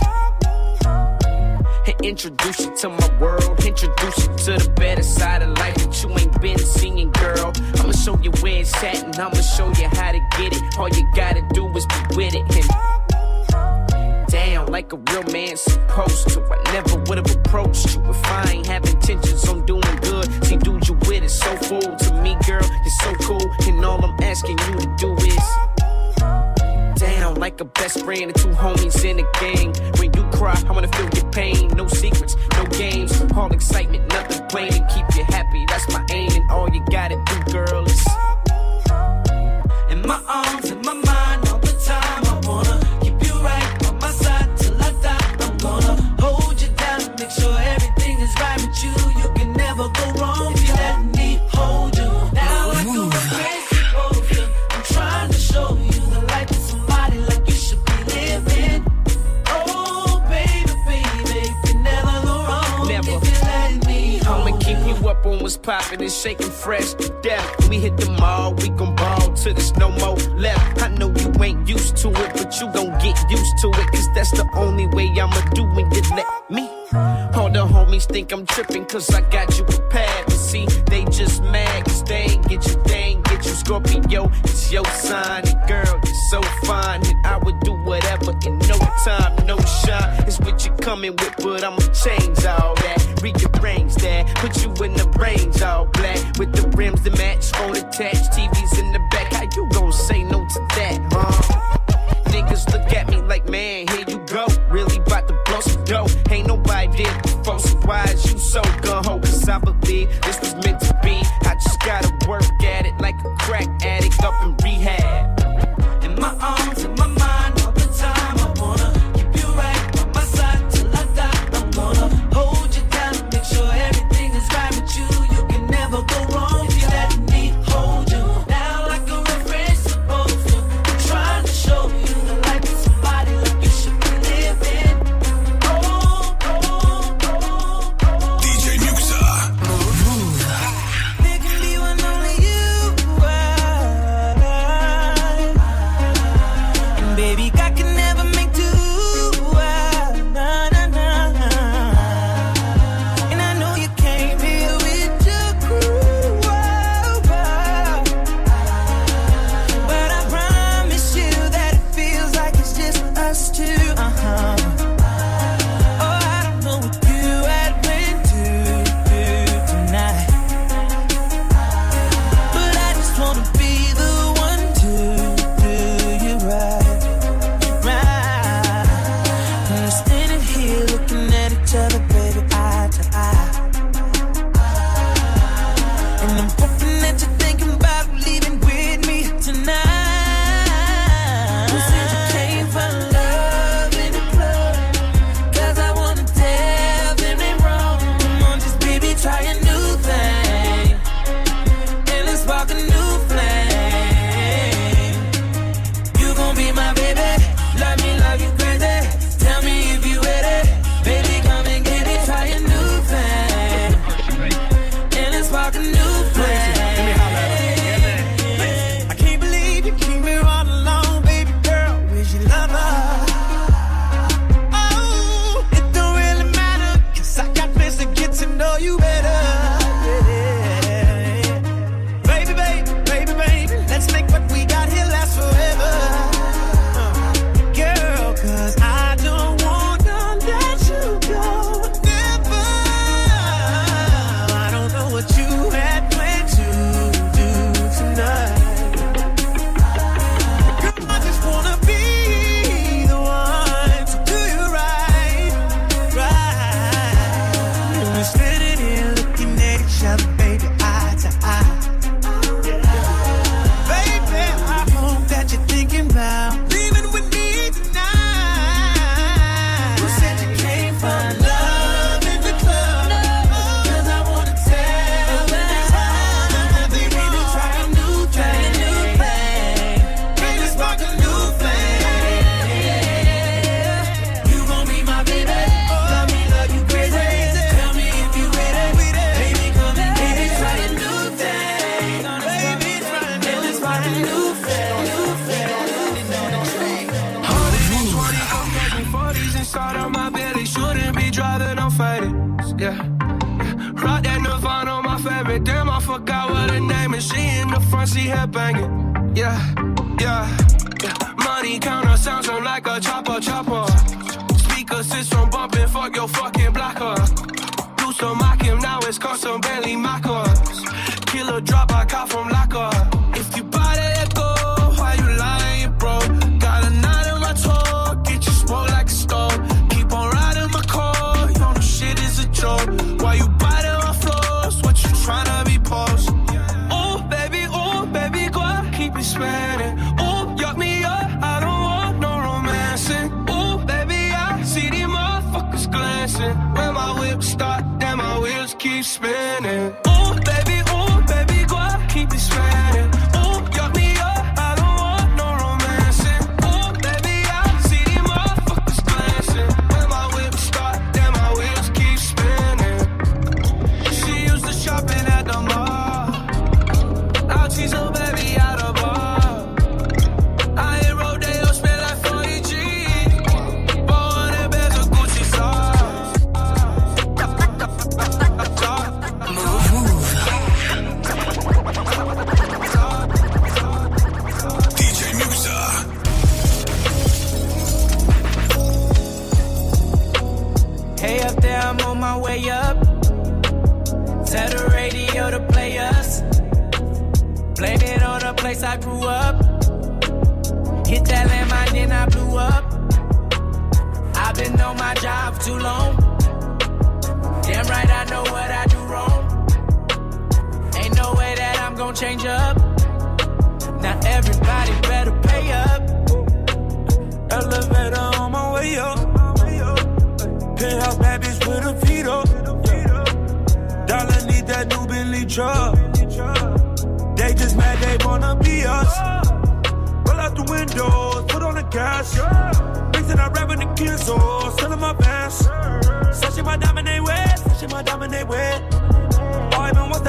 Introduce 2.04 2.60
you 2.60 2.76
to 2.78 2.90
my 2.90 3.20
world. 3.20 3.64
Introduce 3.66 4.18
you 4.18 4.36
to 4.38 4.64
the 4.64 4.74
better 4.76 5.04
side 5.04 5.42
of 5.42 5.58
life 5.58 5.76
that 5.76 6.04
you 6.04 6.10
ain't 6.18 6.42
been 6.42 6.58
seeing, 6.58 7.12
girl. 7.12 7.52
I'ma 7.80 7.92
show 7.92 8.18
you 8.20 8.32
where 8.42 8.62
it's 8.62 8.76
at 8.84 9.04
and 9.04 9.16
I'ma 9.16 9.42
show 9.42 9.68
you 9.70 9.88
how 9.90 10.12
to 10.12 10.20
get 10.38 10.54
it. 10.54 10.62
All 10.78 10.90
you 10.90 11.08
gotta 11.16 11.42
do 11.54 11.68
is 11.76 11.86
be 11.86 12.16
with 12.16 12.36
it. 12.36 12.46
And 12.56 14.28
down 14.30 14.68
like 14.68 14.94
a 14.94 14.98
real 14.98 15.24
man 15.32 15.58
supposed 15.58 16.30
to. 16.30 16.42
I 16.44 16.74
never 16.74 16.98
would 17.04 17.18
have 17.18 17.36
approached 17.36 17.96
you 17.96 18.04
if 18.10 18.26
I 18.26 18.52
ain't 18.52 18.68
have 18.68 18.86
intentions 18.86 19.48
on 19.48 19.66
doing 19.66 19.96
good. 20.02 20.46
See, 20.46 20.58
dude, 20.58 20.88
you 20.88 20.96
with 21.08 21.24
it 21.24 21.30
so 21.30 21.56
full 21.58 21.82
to 21.82 22.22
me, 22.22 22.38
girl. 22.46 22.64
You're 22.64 23.00
so 23.02 23.14
cool, 23.26 23.52
and 23.68 23.84
all 23.84 24.04
I'm 24.04 24.22
asking 24.22 24.58
you 24.60 24.80
to 24.80 24.96
do 24.98 25.16
is 25.26 25.77
down 27.28 27.40
like 27.40 27.60
a 27.62 27.66
best 27.66 28.04
friend 28.04 28.24
and 28.24 28.36
two 28.36 28.50
homies 28.50 29.04
in 29.04 29.20
a 29.20 29.28
gang. 29.40 29.74
When 30.00 30.14
you 30.14 30.24
cry, 30.38 30.62
I 30.68 30.72
wanna 30.72 30.88
feel 30.88 31.10
your 31.10 31.32
pain. 31.32 31.68
No 31.76 31.88
secrets, 31.88 32.36
no 32.54 32.66
games, 32.66 33.22
all 33.36 33.52
excitement, 33.52 34.08
nothing 34.10 34.46
plain 34.48 34.72
to 34.72 34.88
keep 34.94 35.06
you 35.16 35.24
happy. 35.26 35.66
That's 35.68 35.88
my 35.94 36.06
aim, 36.12 36.32
and 36.32 36.52
all 36.52 36.70
you 36.70 36.84
gotta 36.92 37.22
do, 37.26 37.52
girl, 37.52 37.86
is 37.86 38.08
In 39.90 40.02
my 40.06 40.22
arms, 40.28 40.67
poppin' 65.68 66.02
and 66.02 66.12
shaking 66.12 66.50
fresh 66.50 66.94
to 66.94 67.10
death. 67.22 67.70
We 67.70 67.78
hit 67.80 67.98
the 67.98 68.10
mall, 68.12 68.54
we 68.54 68.70
gon' 68.70 68.96
ball 68.96 69.34
till 69.34 69.54
there's 69.54 69.76
no 69.76 69.90
more 69.90 70.16
left. 70.40 70.82
I 70.82 70.88
know 70.88 71.10
you 71.10 71.30
ain't 71.44 71.68
used 71.68 71.98
to 71.98 72.08
it, 72.08 72.32
but 72.38 72.58
you 72.60 72.72
gon' 72.72 72.94
get 73.04 73.18
used 73.30 73.58
to 73.64 73.68
it. 73.82 73.88
Cause 73.92 74.08
that's 74.16 74.32
the 74.32 74.48
only 74.56 74.88
way 74.88 75.08
I'ma 75.20 75.42
do 75.54 75.64
when 75.76 75.92
you 75.92 76.02
let 76.16 76.26
me. 76.50 76.70
All 77.36 77.50
the 77.52 77.68
homies 77.68 78.06
think 78.10 78.32
I'm 78.32 78.46
trippin' 78.46 78.86
cause 78.86 79.14
I 79.14 79.20
got 79.30 79.58
you 79.58 79.66
prepared. 79.66 80.26
But 80.28 80.40
see, 80.50 80.68
they 80.90 81.04
just 81.06 81.44
mad 81.44 81.84
cause 81.84 82.02
they 82.06 82.22
ain't 82.32 82.48
get 82.48 82.66
your 82.66 82.82
you. 82.88 83.27
Scorpio, 83.58 84.30
it's 84.44 84.72
your 84.72 84.86
sign. 84.86 85.44
And 85.48 85.68
girl, 85.68 86.00
you're 86.04 86.22
so 86.32 86.42
fine. 86.66 87.06
And 87.06 87.26
I 87.26 87.38
would 87.38 87.60
do 87.62 87.74
whatever 87.84 88.32
in 88.46 88.58
no 88.60 88.78
time, 89.04 89.36
no 89.46 89.58
shine. 89.60 90.24
It's 90.28 90.40
what 90.40 90.66
you're 90.66 90.78
coming 90.78 91.12
with, 91.12 91.36
but 91.38 91.64
I'ma 91.64 91.80
change 91.94 92.46
all 92.46 92.76
that. 92.76 93.04
Rearrange 93.22 93.96
that, 93.96 94.28
put 94.36 94.64
you 94.64 94.70
in 94.86 94.94
the 94.94 95.10
range 95.20 95.62
all 95.62 95.86
black. 95.86 96.20
With 96.38 96.54
the 96.54 96.68
rims 96.78 97.02
that 97.04 97.18
match, 97.18 97.52
phone 97.52 97.76
attached, 97.76 98.32
TVs 98.32 98.80
in 98.80 98.94
the 98.94 99.00
back. 99.12 99.34
How 99.34 99.44
you 99.44 99.68
gon' 99.72 99.92
say 99.92 100.24
no 100.24 100.46
to 100.46 100.60
that, 100.76 101.00
huh? 101.12 101.78
Niggas 102.32 102.72
look 102.72 102.94
at 102.94 103.10
me 103.10 103.18
like, 103.22 103.50
man, 103.50 103.88
here 103.88 104.06
you 104.08 104.20
go. 104.28 104.46
Really 104.70 105.00
bout 105.00 105.28
to 105.28 105.34
blow 105.46 105.60
some 105.62 105.84
dough. 105.86 106.08
Ain't 106.30 106.48
nobody 106.48 107.04
did 107.04 107.22
before, 107.24 107.60
so 107.60 107.76
why 107.86 108.04
is 108.06 108.32
you 108.32 108.38
so 108.38 108.62
gun 108.82 109.04
ho? 109.04 109.20
Cause 109.20 109.50
I 109.50 109.58
believe 109.60 110.10
this 110.22 110.47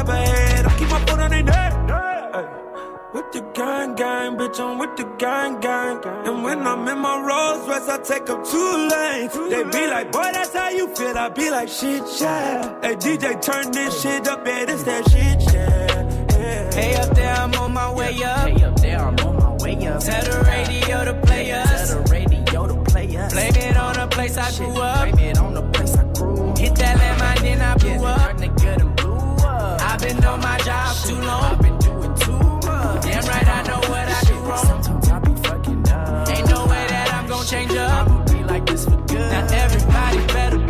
up 0.09 0.15
ahead. 0.15 0.67
I 0.67 0.79
keep 0.79 0.89
my 0.89 1.01
foot 1.07 1.21
on 1.21 1.31
their 1.31 1.43
neck. 1.43 1.73
With 3.15 3.33
the 3.33 3.41
gang, 3.55 3.95
gang, 3.95 4.37
bitch, 4.37 4.61
I'm 4.61 4.79
with 4.79 4.97
the 4.97 5.05
gang, 5.19 5.61
gang. 5.61 6.01
And 6.27 6.45
when 6.45 6.67
I'm 6.67 6.87
in 6.87 6.99
my 6.99 7.17
Rolls 7.19 7.67
Royce, 7.67 7.89
I 7.89 7.99
take 7.99 8.29
up 8.29 8.45
two 8.45 8.89
lanes. 8.93 9.33
They 9.33 9.65
be 9.65 9.87
like, 9.87 10.13
boy, 10.13 10.29
that's 10.33 10.53
how 10.55 10.69
you 10.69 10.95
feel. 10.95 11.17
I 11.17 11.31
be 11.31 11.51
like, 11.51 11.69
shit, 11.69 12.03
yeah. 12.21 12.81
Hey, 12.83 12.97
DJ, 12.97 13.41
turn 13.41 13.73
this 13.73 14.03
shit 14.03 14.29
up, 14.29 14.45
man. 14.45 14.69
It's 14.69 14.83
that 14.85 15.09
shit, 15.11 15.55
yeah. 15.55 16.71
Hey, 16.75 16.95
up 16.97 17.15
there, 17.15 17.35
I'm 17.35 17.55
on 17.55 17.73
my 17.73 17.91
way 17.93 18.23
up. 18.23 18.49
Hey, 18.49 18.63
up 18.63 18.77
there, 18.77 19.01
I'm 19.01 19.19
on 19.21 19.37
my 19.37 19.65
way 19.65 19.87
up. 19.87 20.01
Tell 20.01 20.25
the 20.25 20.45
radio 20.47 21.05
to 21.07 21.15
play 21.27 21.51
us. 21.51 21.89
Tell 21.89 22.03
the 22.03 22.11
radio 22.13 22.67
to 22.67 22.91
play 22.91 23.17
us. 23.17 23.33
Blame 23.33 23.57
it 23.57 23.77
on 23.77 23.95
the 23.95 24.07
place 24.09 24.37
I 24.37 24.51
grew 24.57 24.77
up. 24.83 25.11
Blame 25.11 25.31
it 25.31 25.39
on 25.39 25.55
the 25.55 25.63
place 25.63 25.97
I 25.97 26.05
grew 26.13 26.51
up. 26.51 26.59
Hit 26.59 26.75
that 26.77 26.97
landmine, 26.99 27.41
then 27.41 27.61
I 27.63 27.75
blew 27.77 28.05
up. 28.05 28.88
I've 30.01 30.07
been 30.07 30.25
on 30.25 30.41
my 30.41 30.59
job 30.59 30.95
shit, 30.95 31.09
too 31.11 31.21
long. 31.23 31.43
I've 31.43 31.61
been 31.61 31.79
doing 31.79 32.15
too 32.15 32.39
much. 32.39 33.03
Damn 33.03 33.25
right, 33.25 33.49
I 33.49 33.63
know 33.67 33.81
what 33.91 34.09
I 34.09 34.21
shit, 34.21 34.29
do 34.29 34.35
wrong. 34.35 34.65
Sometimes 34.65 35.09
I 35.09 35.19
be 35.19 35.35
fucking 35.43 35.89
up. 35.91 36.29
Ain't 36.29 36.49
no 36.49 36.67
way 36.67 36.87
that 36.87 37.15
I'm 37.15 37.27
gonna 37.27 37.45
change 37.45 37.73
up. 37.73 38.07
I'ma 38.07 38.25
be 38.27 38.45
like 38.45 38.65
this 38.67 38.85
for 38.85 38.97
good. 39.09 39.19
Now 39.19 39.47
everybody 39.51 40.19
better 40.29 40.68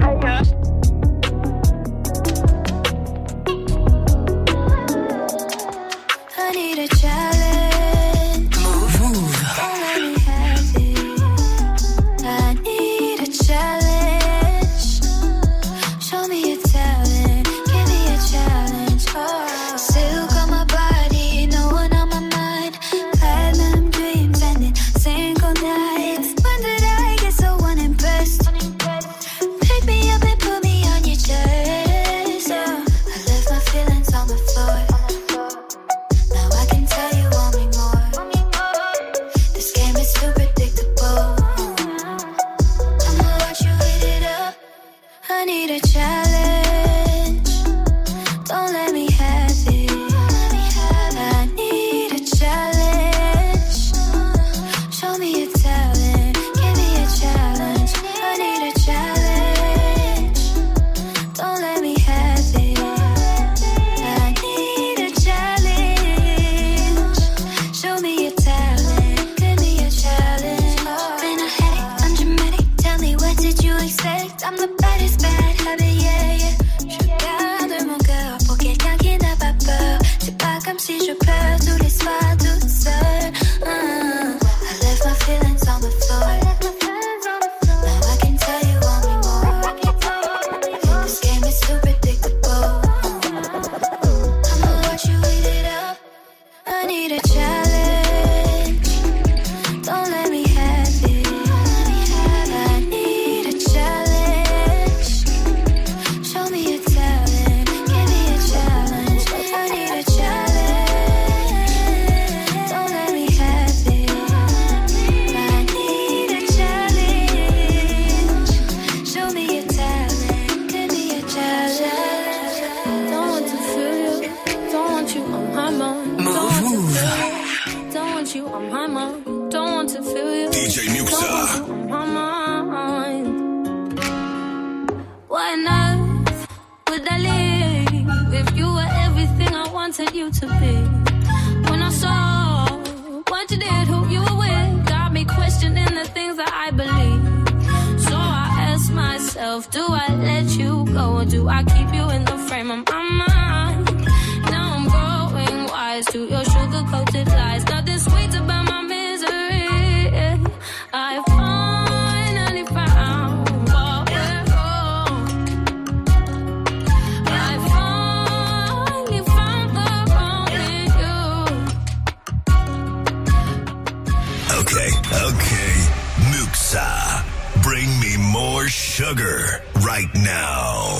more 178.48 178.66
sugar 178.68 179.62
right 179.84 180.12
now. 180.14 180.96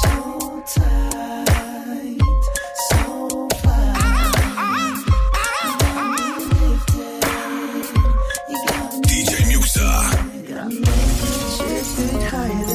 So 0.00 0.14
tight, 0.74 2.28
so 2.88 3.02
DJ 9.08 9.30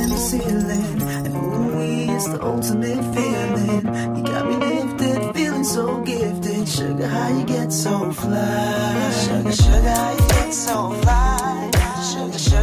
the 0.10 0.18
ceiling, 0.18 1.02
and 1.26 1.36
ooh, 1.36 2.14
it's 2.14 2.28
the 2.28 2.40
ultimate 2.44 3.04
feeling. 3.16 3.84
You 4.18 4.24
got 4.24 4.44
me 4.50 4.56
lifted, 4.68 5.34
feeling 5.34 5.64
so 5.64 6.02
gifted. 6.02 6.68
Sugar, 6.68 7.08
how 7.08 7.30
you 7.30 7.46
get 7.46 7.72
so 7.72 8.12
fly? 8.12 9.12
Sugar, 9.24 9.52
sugar, 9.54 9.90
how 9.90 10.12
you 10.12 10.28
get 10.28 10.54
so 10.54 10.92
fly? 11.02 11.33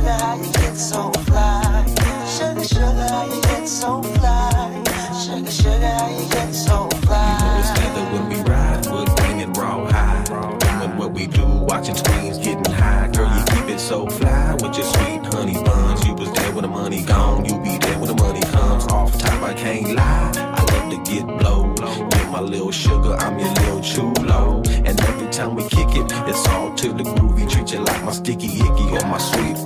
Sugar, 0.00 0.12
how 0.12 0.34
you 0.34 0.52
get 0.52 0.76
so 0.76 1.10
fly? 1.28 1.84
Sugar, 2.26 2.64
sugar, 2.64 3.08
how 3.10 3.26
you 3.26 3.42
get 3.42 3.68
so 3.68 4.02
fly? 4.02 4.82
Sugar, 5.12 5.50
sugar, 5.50 5.90
how 5.90 6.08
you 6.08 6.28
get 6.30 6.54
so 6.54 6.88
fly? 7.04 7.58
It's 7.60 7.70
together 7.72 8.04
when 8.12 8.28
we 8.30 8.50
ride, 8.50 8.86
we're 8.86 9.04
bringing 9.16 9.52
raw 9.52 9.86
high. 9.90 10.24
Doing 10.24 10.96
what 10.96 11.12
we 11.12 11.26
do, 11.26 11.44
watching 11.44 11.96
screens, 11.96 12.38
getting 12.38 12.72
high. 12.72 13.10
Girl, 13.12 13.28
you 13.28 13.44
keep 13.44 13.68
it 13.74 13.78
so 13.78 14.06
fly 14.06 14.54
with 14.54 14.74
your 14.78 14.86
sweet 14.86 15.20
honey 15.34 15.62
buns. 15.62 16.06
You 16.06 16.14
was 16.14 16.32
there 16.32 16.50
when 16.52 16.62
the 16.62 16.68
money 16.68 17.04
gone, 17.04 17.44
you 17.44 17.60
be 17.60 17.76
there 17.76 17.98
when 17.98 18.08
the 18.08 18.22
money 18.22 18.40
comes. 18.40 18.86
Off 18.86 19.18
top, 19.18 19.42
I 19.42 19.52
can't 19.52 19.94
lie. 19.94 20.32
I 20.34 20.62
love 20.72 20.90
to 20.92 21.12
get 21.12 21.26
blow. 21.26 21.74
You're 21.76 22.30
my 22.30 22.40
little 22.40 22.72
sugar, 22.72 23.16
I'm 23.16 23.38
your 23.38 23.52
little 23.52 23.82
chulo. 23.82 24.62
And 24.66 24.98
every 24.98 25.28
time 25.28 25.56
we 25.56 25.64
kick 25.64 25.88
it, 25.94 26.10
it's 26.26 26.48
all 26.48 26.74
to 26.76 26.88
the 26.88 27.02
groovy. 27.02 27.50
Treat 27.50 27.72
you 27.72 27.80
like 27.80 28.02
my 28.02 28.12
sticky 28.12 28.46
icky 28.46 28.96
or 28.96 29.06
my 29.06 29.18
sweet 29.18 29.58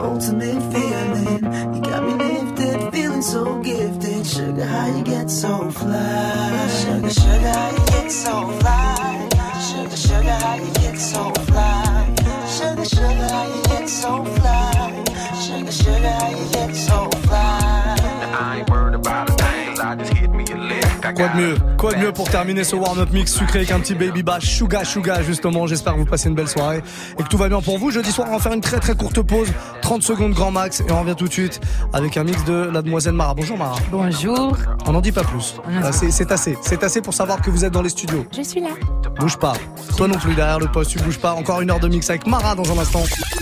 ultimate 0.00 0.62
feeling. 0.72 1.44
You 1.74 1.80
got 1.80 2.02
me 2.04 2.14
lifted, 2.14 2.92
feeling 2.92 3.22
so 3.22 3.60
gifted. 3.62 4.26
Sugar, 4.26 4.64
how 4.64 4.96
you 4.96 5.04
get 5.04 5.30
so 5.30 5.70
fly? 5.70 6.68
Sugar, 6.80 7.10
sugar, 7.10 7.52
how 7.52 7.70
you 7.70 7.86
get 7.86 8.10
so 8.10 8.48
fly? 8.60 9.28
Sugar, 9.68 9.96
sugar, 9.96 10.30
how 10.30 10.54
you 10.56 10.72
get 10.74 10.98
so 10.98 11.32
fly? 11.44 11.87
Quoi 21.00 21.28
de 21.28 21.36
mieux 21.36 21.56
Quoi 21.76 21.94
de 21.94 21.98
mieux 21.98 22.12
pour 22.12 22.28
terminer 22.28 22.64
ce 22.64 22.76
warm-up 22.76 23.10
mix 23.12 23.32
sucré 23.32 23.60
avec 23.60 23.70
un 23.70 23.80
petit 23.80 23.94
baby 23.94 24.22
bash 24.22 24.46
Suga 24.46 24.84
Suga 24.84 25.22
justement. 25.22 25.66
J'espère 25.66 25.94
que 25.94 25.98
vous 25.98 26.04
passez 26.04 26.28
une 26.28 26.34
belle 26.34 26.48
soirée 26.48 26.82
et 27.18 27.22
que 27.22 27.28
tout 27.28 27.38
va 27.38 27.48
bien 27.48 27.60
pour 27.60 27.78
vous. 27.78 27.90
Jeudi 27.90 28.10
soir 28.10 28.28
on 28.30 28.34
va 28.34 28.38
faire 28.38 28.52
une 28.52 28.60
très 28.60 28.78
très 28.78 28.94
courte 28.94 29.20
pause. 29.22 29.48
30 29.82 30.02
secondes 30.02 30.32
grand 30.32 30.50
max 30.50 30.80
et 30.80 30.90
on 30.90 31.00
revient 31.00 31.14
tout 31.16 31.28
de 31.28 31.32
suite 31.32 31.60
avec 31.92 32.16
un 32.16 32.24
mix 32.24 32.44
de 32.44 32.70
la 32.72 32.82
demoiselle 32.82 33.14
Mara. 33.14 33.34
Bonjour 33.34 33.56
Mara. 33.56 33.76
Bonjour. 33.90 34.56
On 34.86 34.92
n'en 34.92 35.00
dit 35.00 35.12
pas 35.12 35.24
plus. 35.24 35.56
C'est 35.92 36.32
assez. 36.32 36.56
C'est 36.62 36.82
assez 36.82 37.00
pour 37.00 37.14
savoir 37.14 37.40
que 37.40 37.50
vous 37.50 37.64
êtes 37.64 37.72
dans 37.72 37.82
les 37.82 37.90
studios. 37.90 38.24
Je 38.36 38.42
suis 38.42 38.60
là. 38.60 38.70
Bouge 39.18 39.36
pas. 39.36 39.54
Toi 39.96 40.08
non 40.08 40.18
plus 40.18 40.34
derrière 40.34 40.58
le 40.58 40.68
poste 40.68 40.90
tu 40.90 40.98
bouges 40.98 41.18
pas. 41.18 41.32
Encore 41.32 41.60
une 41.60 41.70
heure 41.70 41.80
de 41.80 41.88
mix 41.88 42.08
avec 42.10 42.26
Mara 42.26 42.54
dans 42.54 42.70
un 42.72 42.78
instant 42.78 43.02